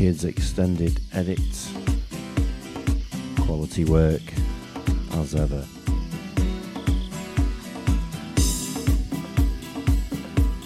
Kidd's 0.06 0.24
extended 0.24 1.00
edit. 1.14 1.40
Quality 3.40 3.86
work, 3.86 4.22
as 5.14 5.34
ever. 5.34 5.66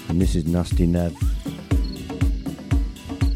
And 0.09 0.19
this 0.19 0.35
is 0.35 0.45
Nasty 0.45 0.85
Nev, 0.85 1.15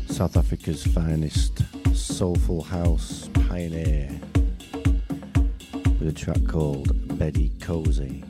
South 0.10 0.36
Africa's 0.36 0.86
finest 0.86 1.62
soulful 1.96 2.64
house 2.64 3.30
pioneer, 3.48 4.10
with 6.02 6.10
a 6.10 6.14
track 6.14 6.46
called 6.46 7.18
Betty 7.18 7.54
Cozy. 7.62 8.26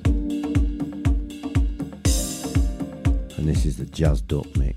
And 3.36 3.48
this 3.50 3.66
is 3.66 3.78
the 3.78 3.88
Jazz 3.88 4.22
up 4.32 4.56
mix. 4.58 4.73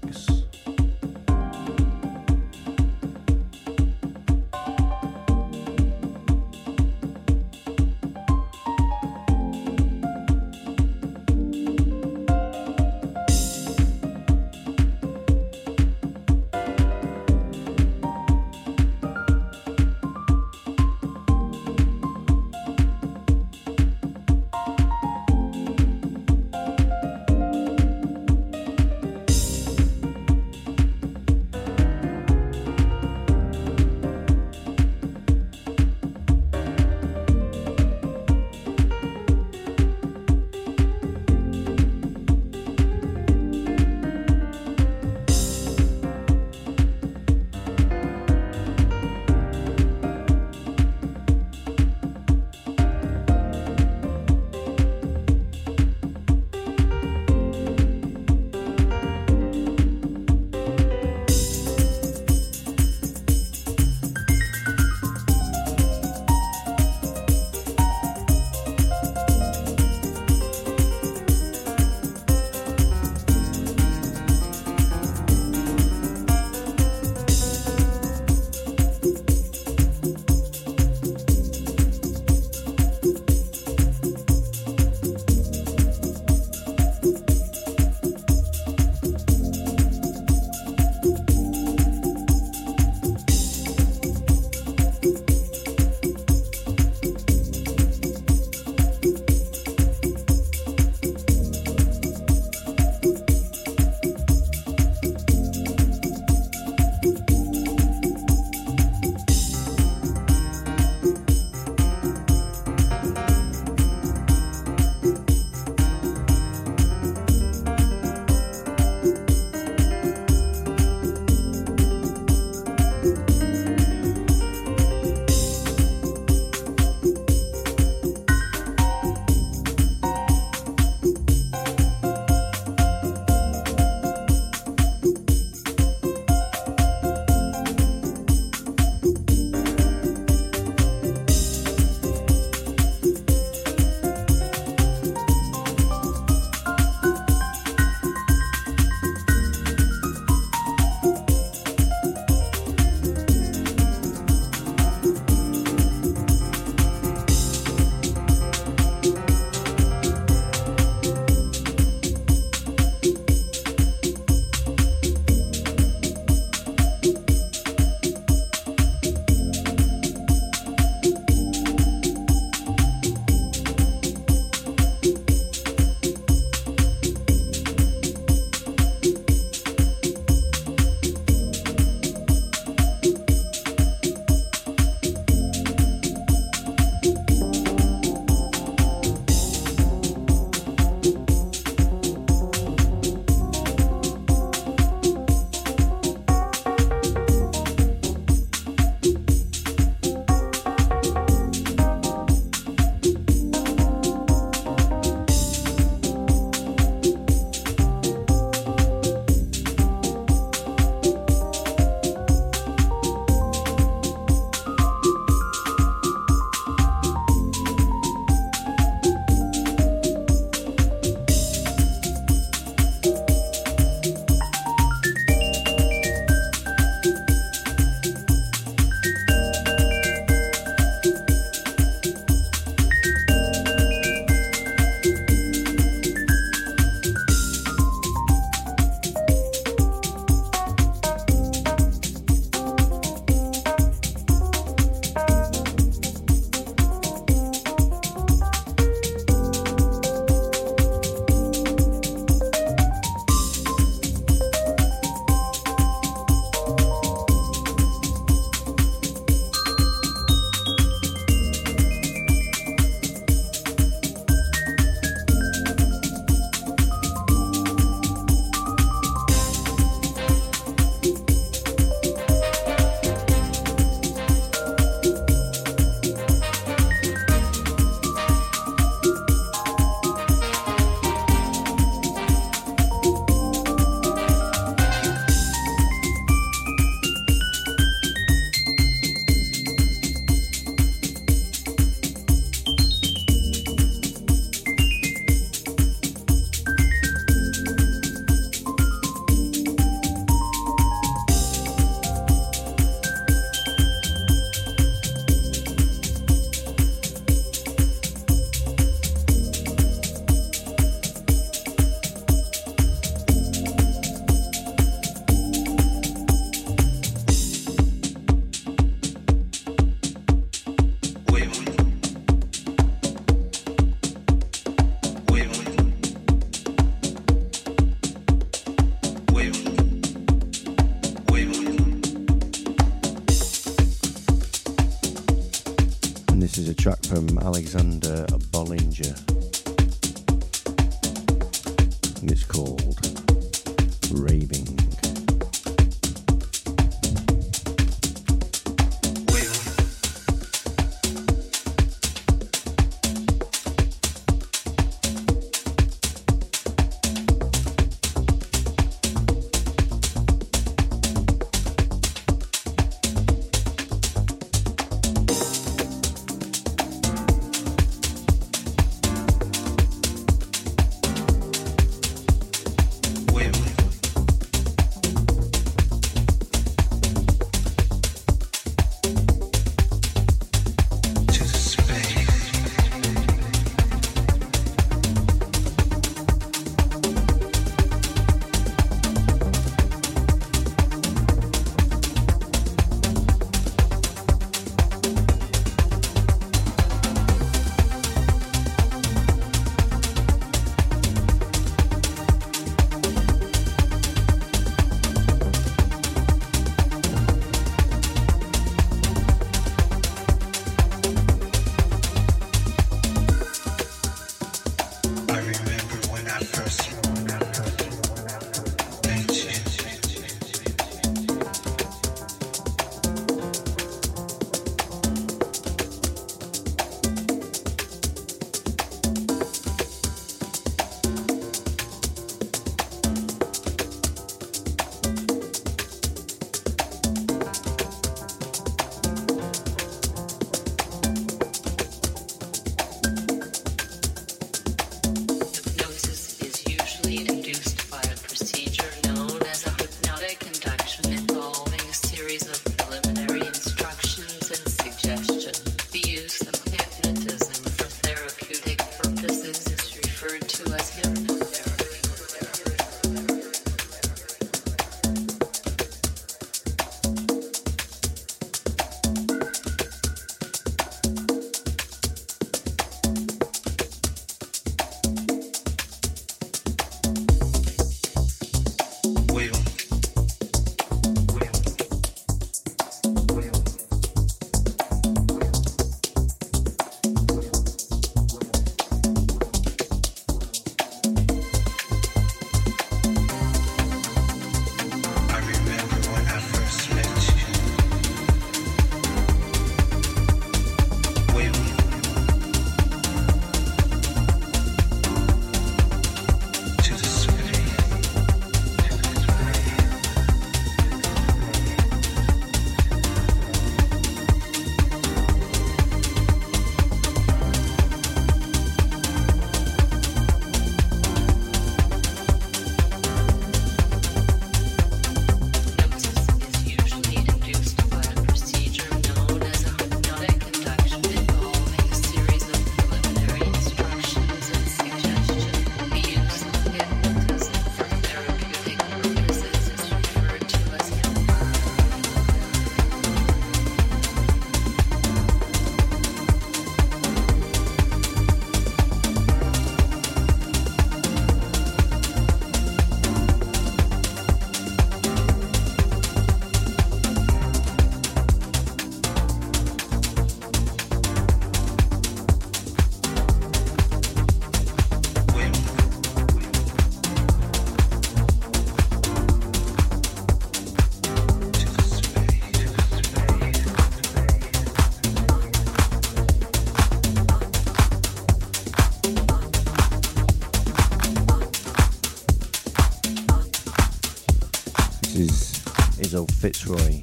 Fitzroy. 586.66 587.01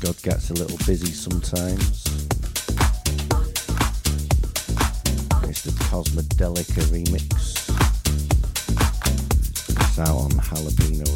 God 0.00 0.22
gets 0.22 0.50
a 0.50 0.52
little 0.52 0.76
busy 0.86 1.10
sometimes. 1.10 2.04
It's 5.48 5.62
the 5.62 5.72
Cosmodelica 5.88 6.82
remix. 6.92 7.32
It's 9.70 9.98
out 9.98 10.16
on 10.16 10.30
Jalapeno 10.32 11.07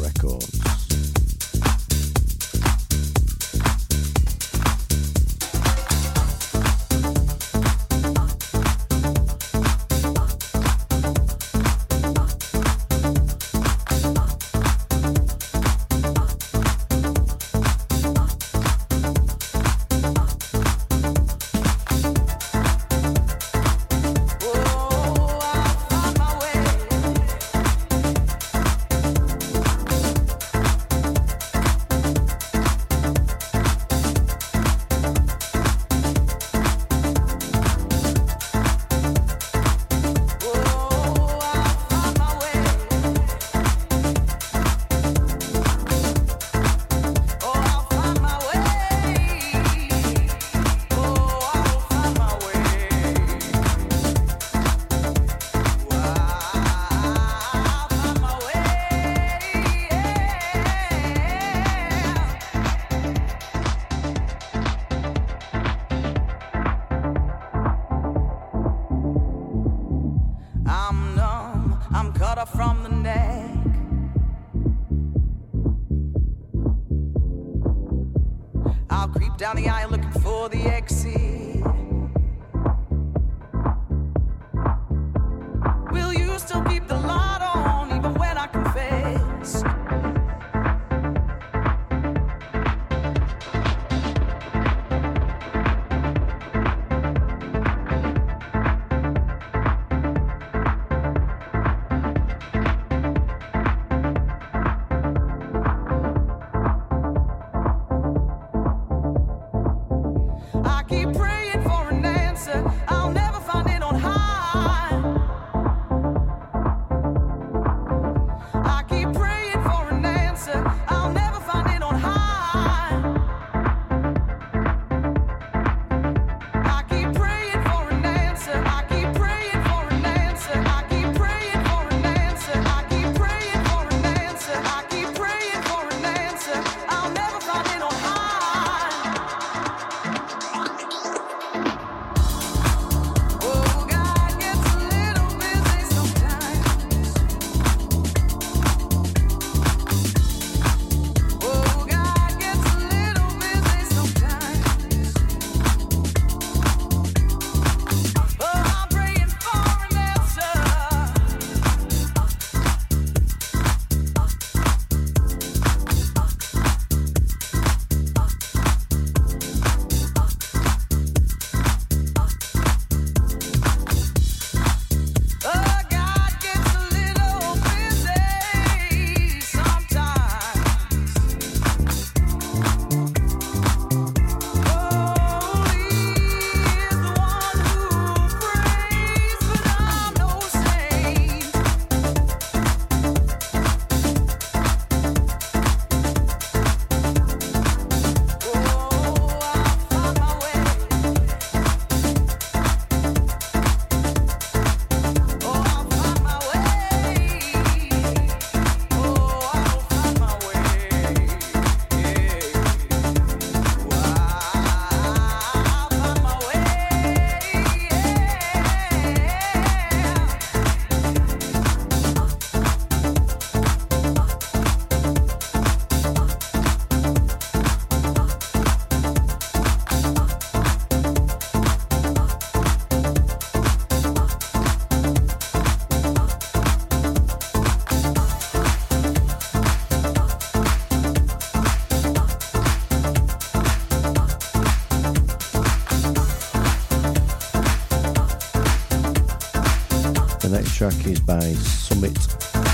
track 250.89 251.07
is 251.07 251.19
by 251.21 251.39
Summit 251.39 252.17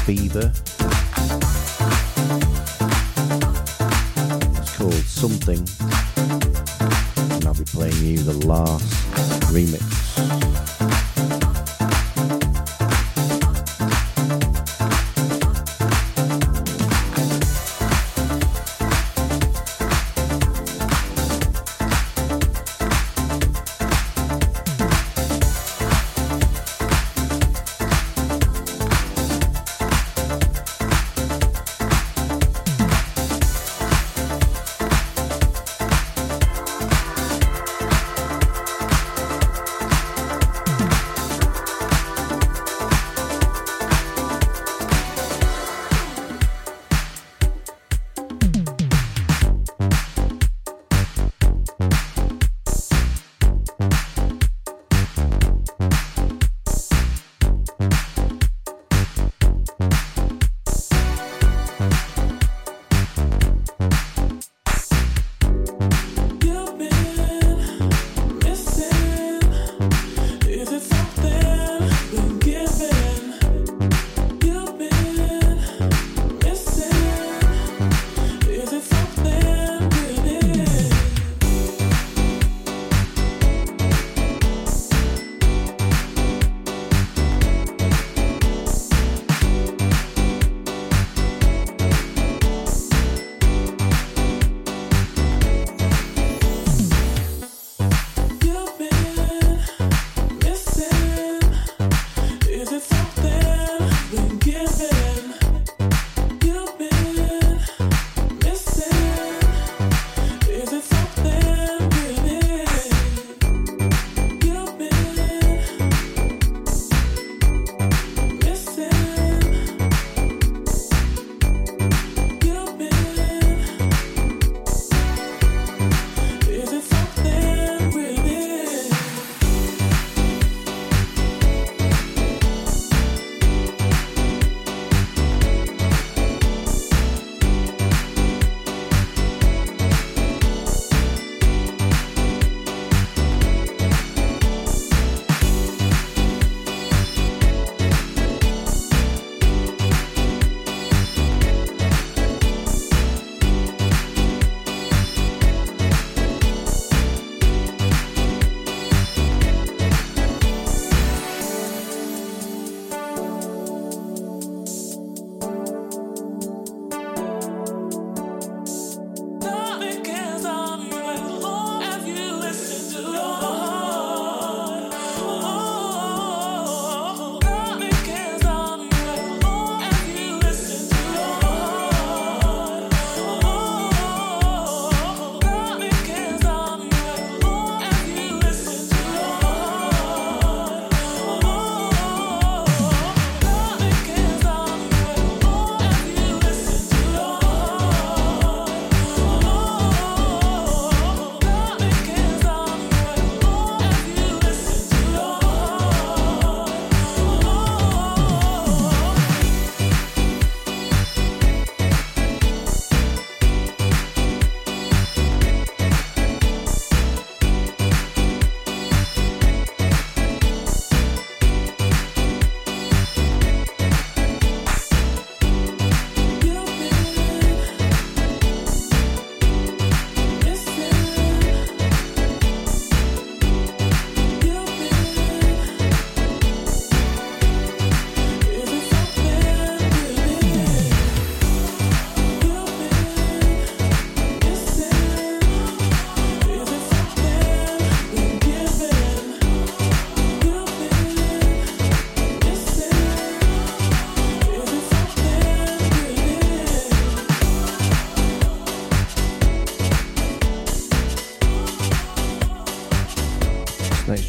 Fever. 0.04 0.52
It's 4.58 4.78
called 4.78 4.94
Something. 4.94 5.60
And 7.36 7.46
I'll 7.46 7.54
be 7.54 7.66
playing 7.66 8.04
you 8.04 8.18
the 8.18 8.48
last 8.48 8.84
remix. 9.54 10.09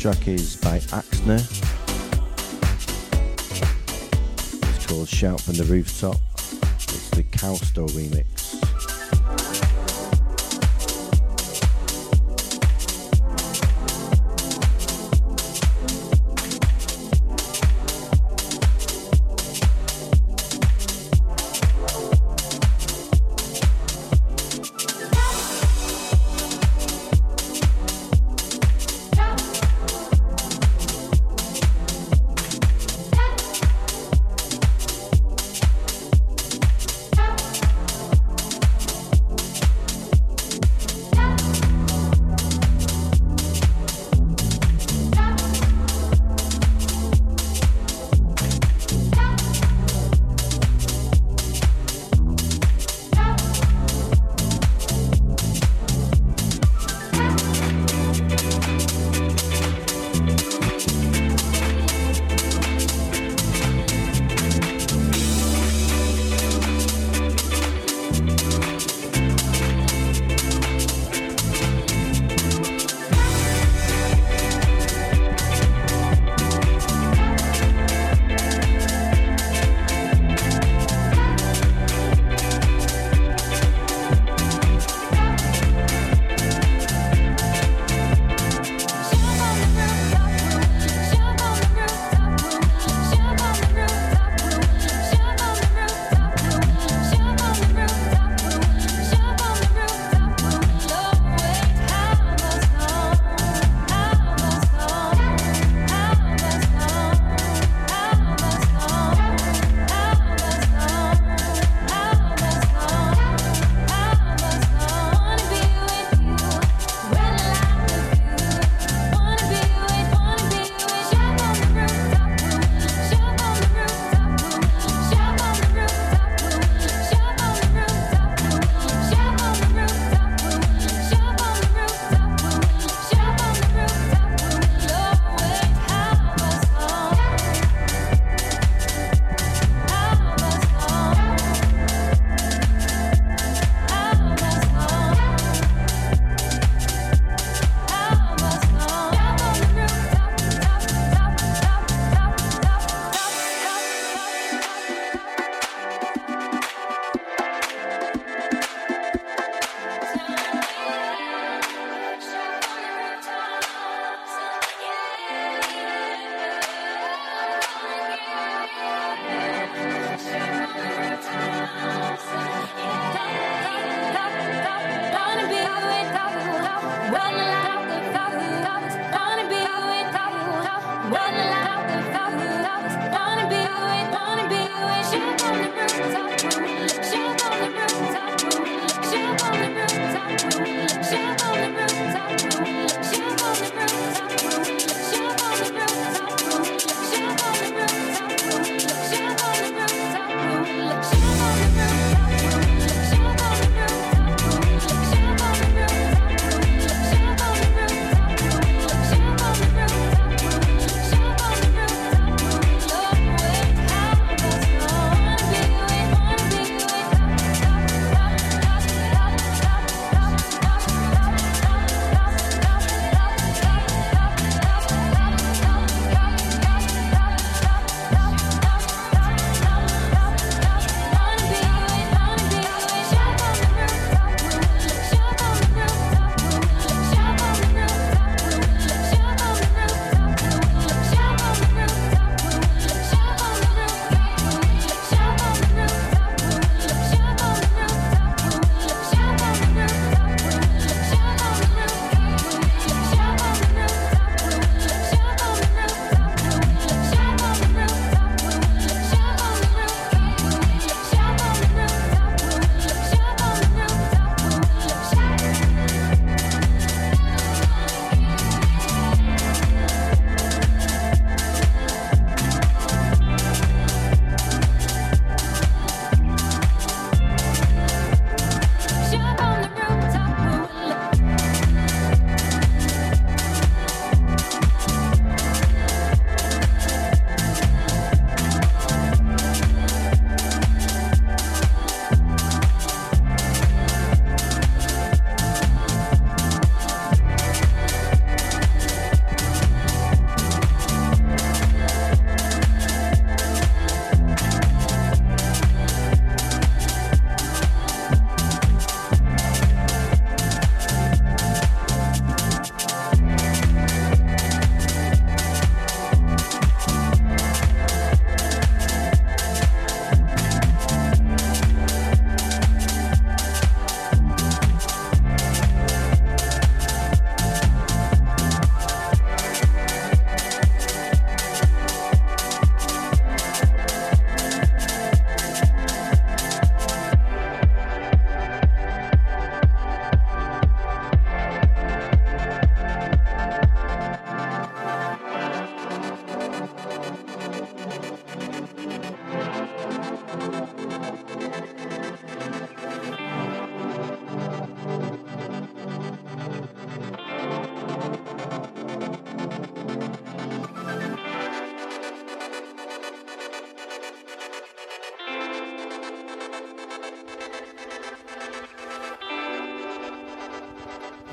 Track 0.01 0.29
is 0.29 0.57
by 0.57 0.79
Axner. 0.79 1.41
It's 4.75 4.87
called 4.87 5.07
Shout 5.07 5.43
from 5.43 5.57
the 5.57 5.65
Rooftop. 5.65 6.17
It's 6.79 7.11
the 7.11 7.23
Cow 7.25 7.53
Store 7.57 7.87
remix. 7.89 8.40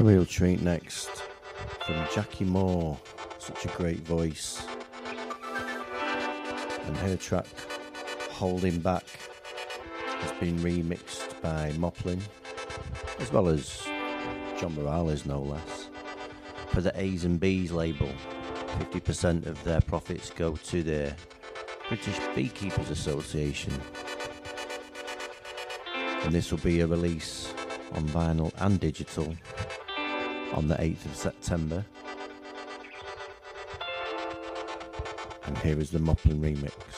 Real 0.07 0.25
treat 0.25 0.61
next 0.61 1.09
from 1.85 2.07
Jackie 2.15 2.45
Moore, 2.45 2.97
such 3.39 3.65
a 3.65 3.67
great 3.75 3.99
voice. 4.07 4.65
And 6.85 6.95
her 6.95 7.17
track, 7.17 7.45
Holding 8.31 8.79
Back, 8.79 9.03
has 10.19 10.31
been 10.39 10.59
remixed 10.59 11.41
by 11.41 11.71
Moplen, 11.71 12.21
as 13.19 13.33
well 13.33 13.49
as 13.49 13.85
John 14.57 14.75
Morales, 14.75 15.25
no 15.25 15.41
less, 15.41 15.89
for 16.69 16.79
the 16.79 16.93
A's 16.97 17.25
and 17.25 17.37
B's 17.37 17.73
label. 17.73 18.09
50% 18.79 19.45
of 19.45 19.61
their 19.65 19.81
profits 19.81 20.29
go 20.29 20.55
to 20.55 20.83
the 20.83 21.13
British 21.89 22.17
Beekeepers 22.33 22.91
Association. 22.91 23.73
And 26.23 26.31
this 26.31 26.49
will 26.49 26.59
be 26.59 26.79
a 26.79 26.87
release 26.87 27.53
on 27.91 28.07
vinyl 28.07 28.53
and 28.59 28.79
digital 28.79 29.35
on 30.57 30.67
the 30.67 30.75
8th 30.75 31.05
of 31.05 31.15
September. 31.15 31.85
And 35.45 35.55
here 35.59 35.79
is 35.79 35.91
the 35.91 35.99
Moplen 35.99 36.39
remix. 36.39 36.96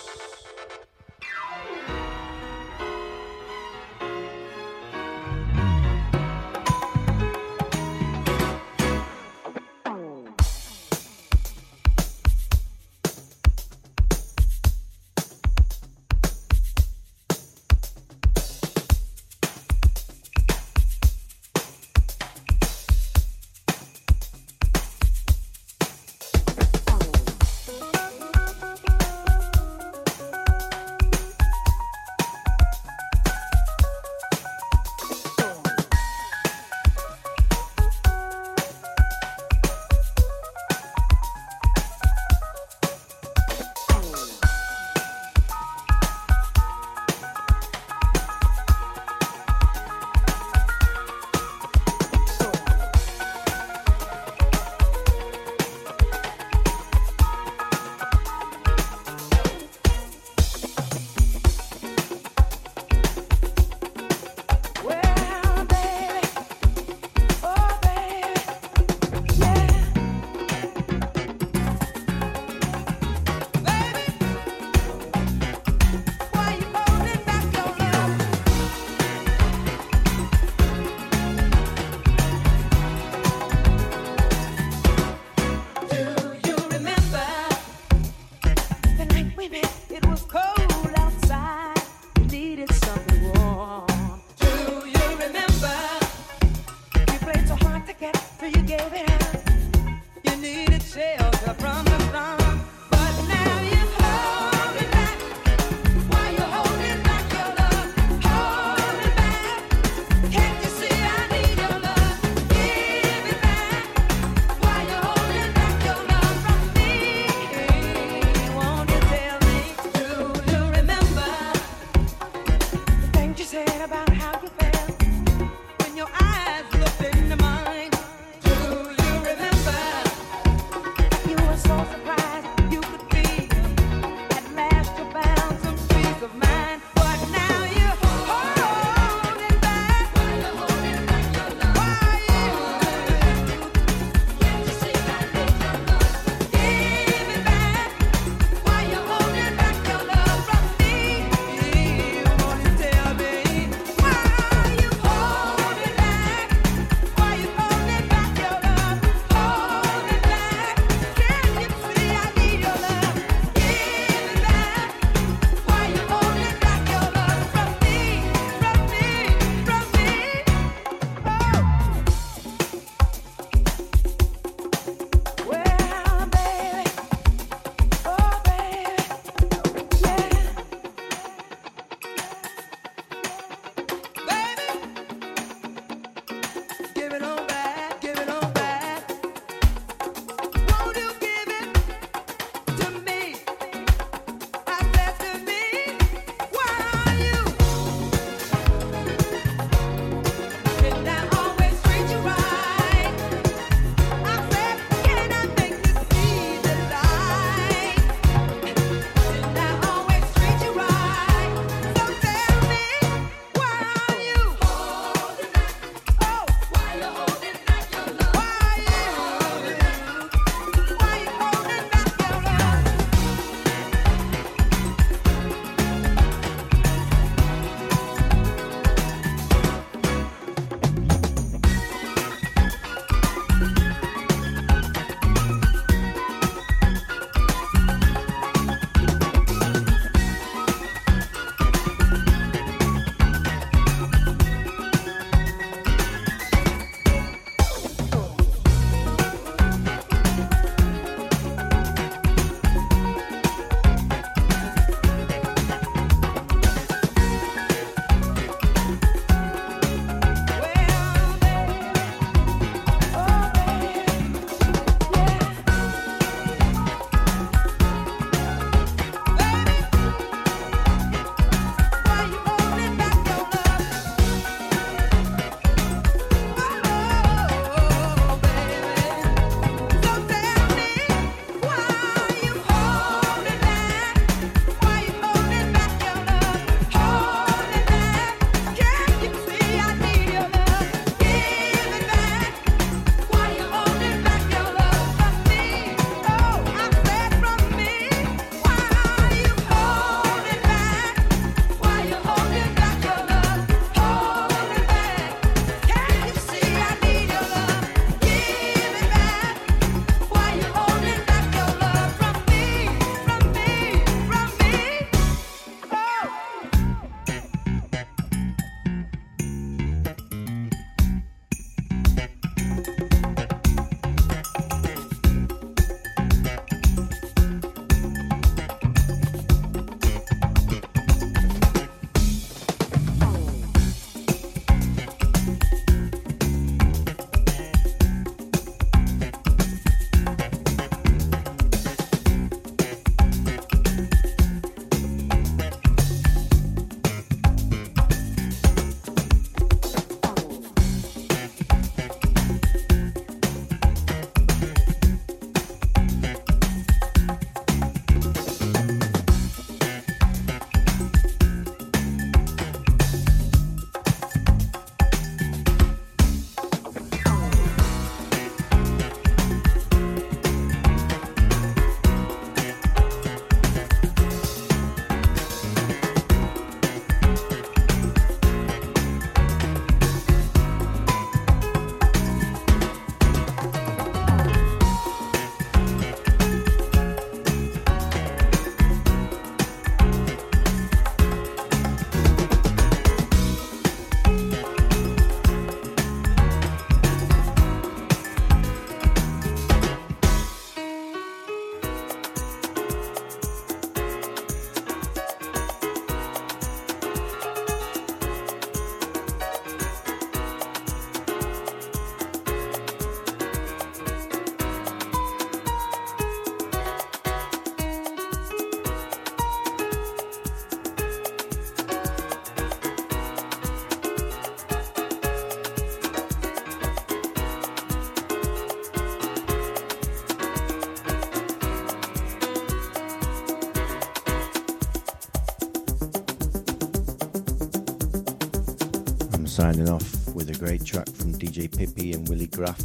Signing 439.60 439.90
off 439.90 440.34
with 440.34 440.50
a 440.50 440.58
great 440.58 440.86
track 440.86 441.10
from 441.10 441.34
DJ 441.34 441.68
Pippi 441.70 442.14
and 442.14 442.26
Willie 442.30 442.48
Graf. 442.48 442.80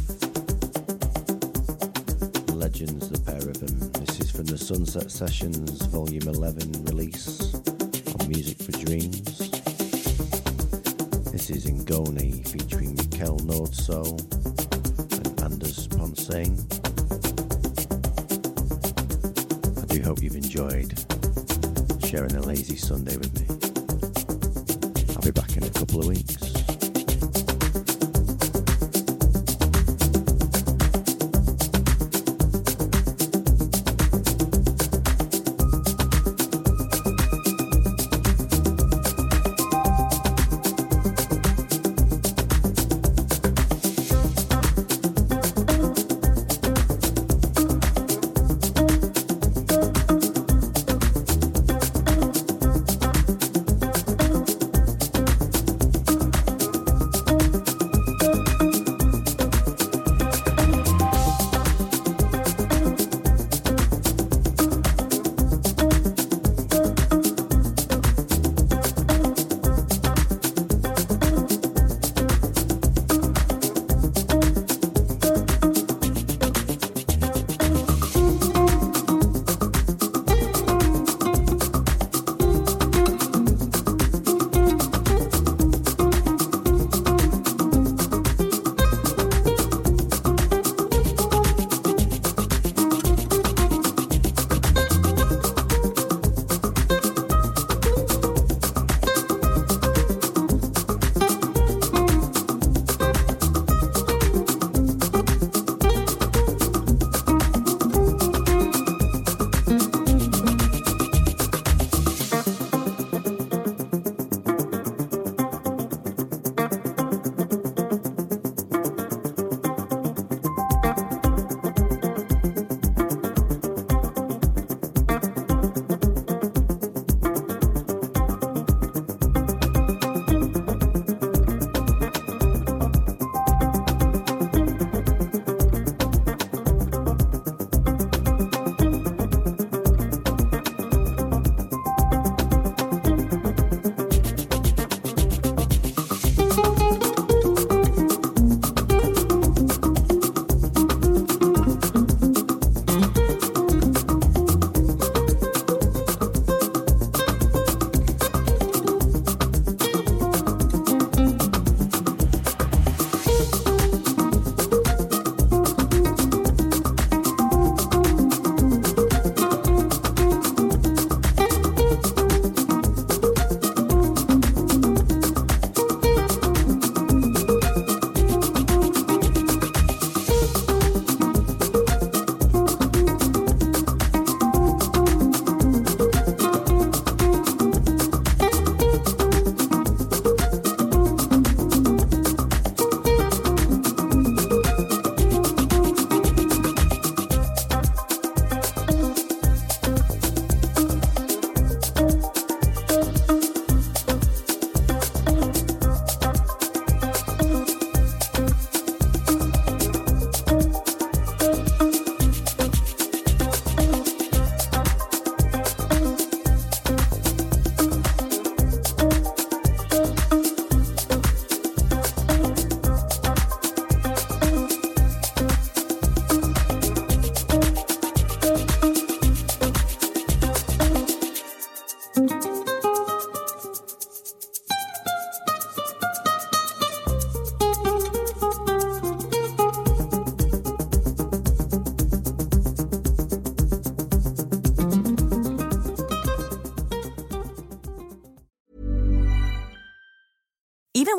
Legends, 2.53 3.07
the 3.07 3.21
pair 3.25 3.37
of 3.37 3.57
them. 3.61 4.03
This 4.03 4.19
is 4.19 4.29
from 4.29 4.43
the 4.43 4.57
Sunset 4.57 5.09
Sessions 5.09 5.85
Volume 5.85 6.27
11 6.27 6.74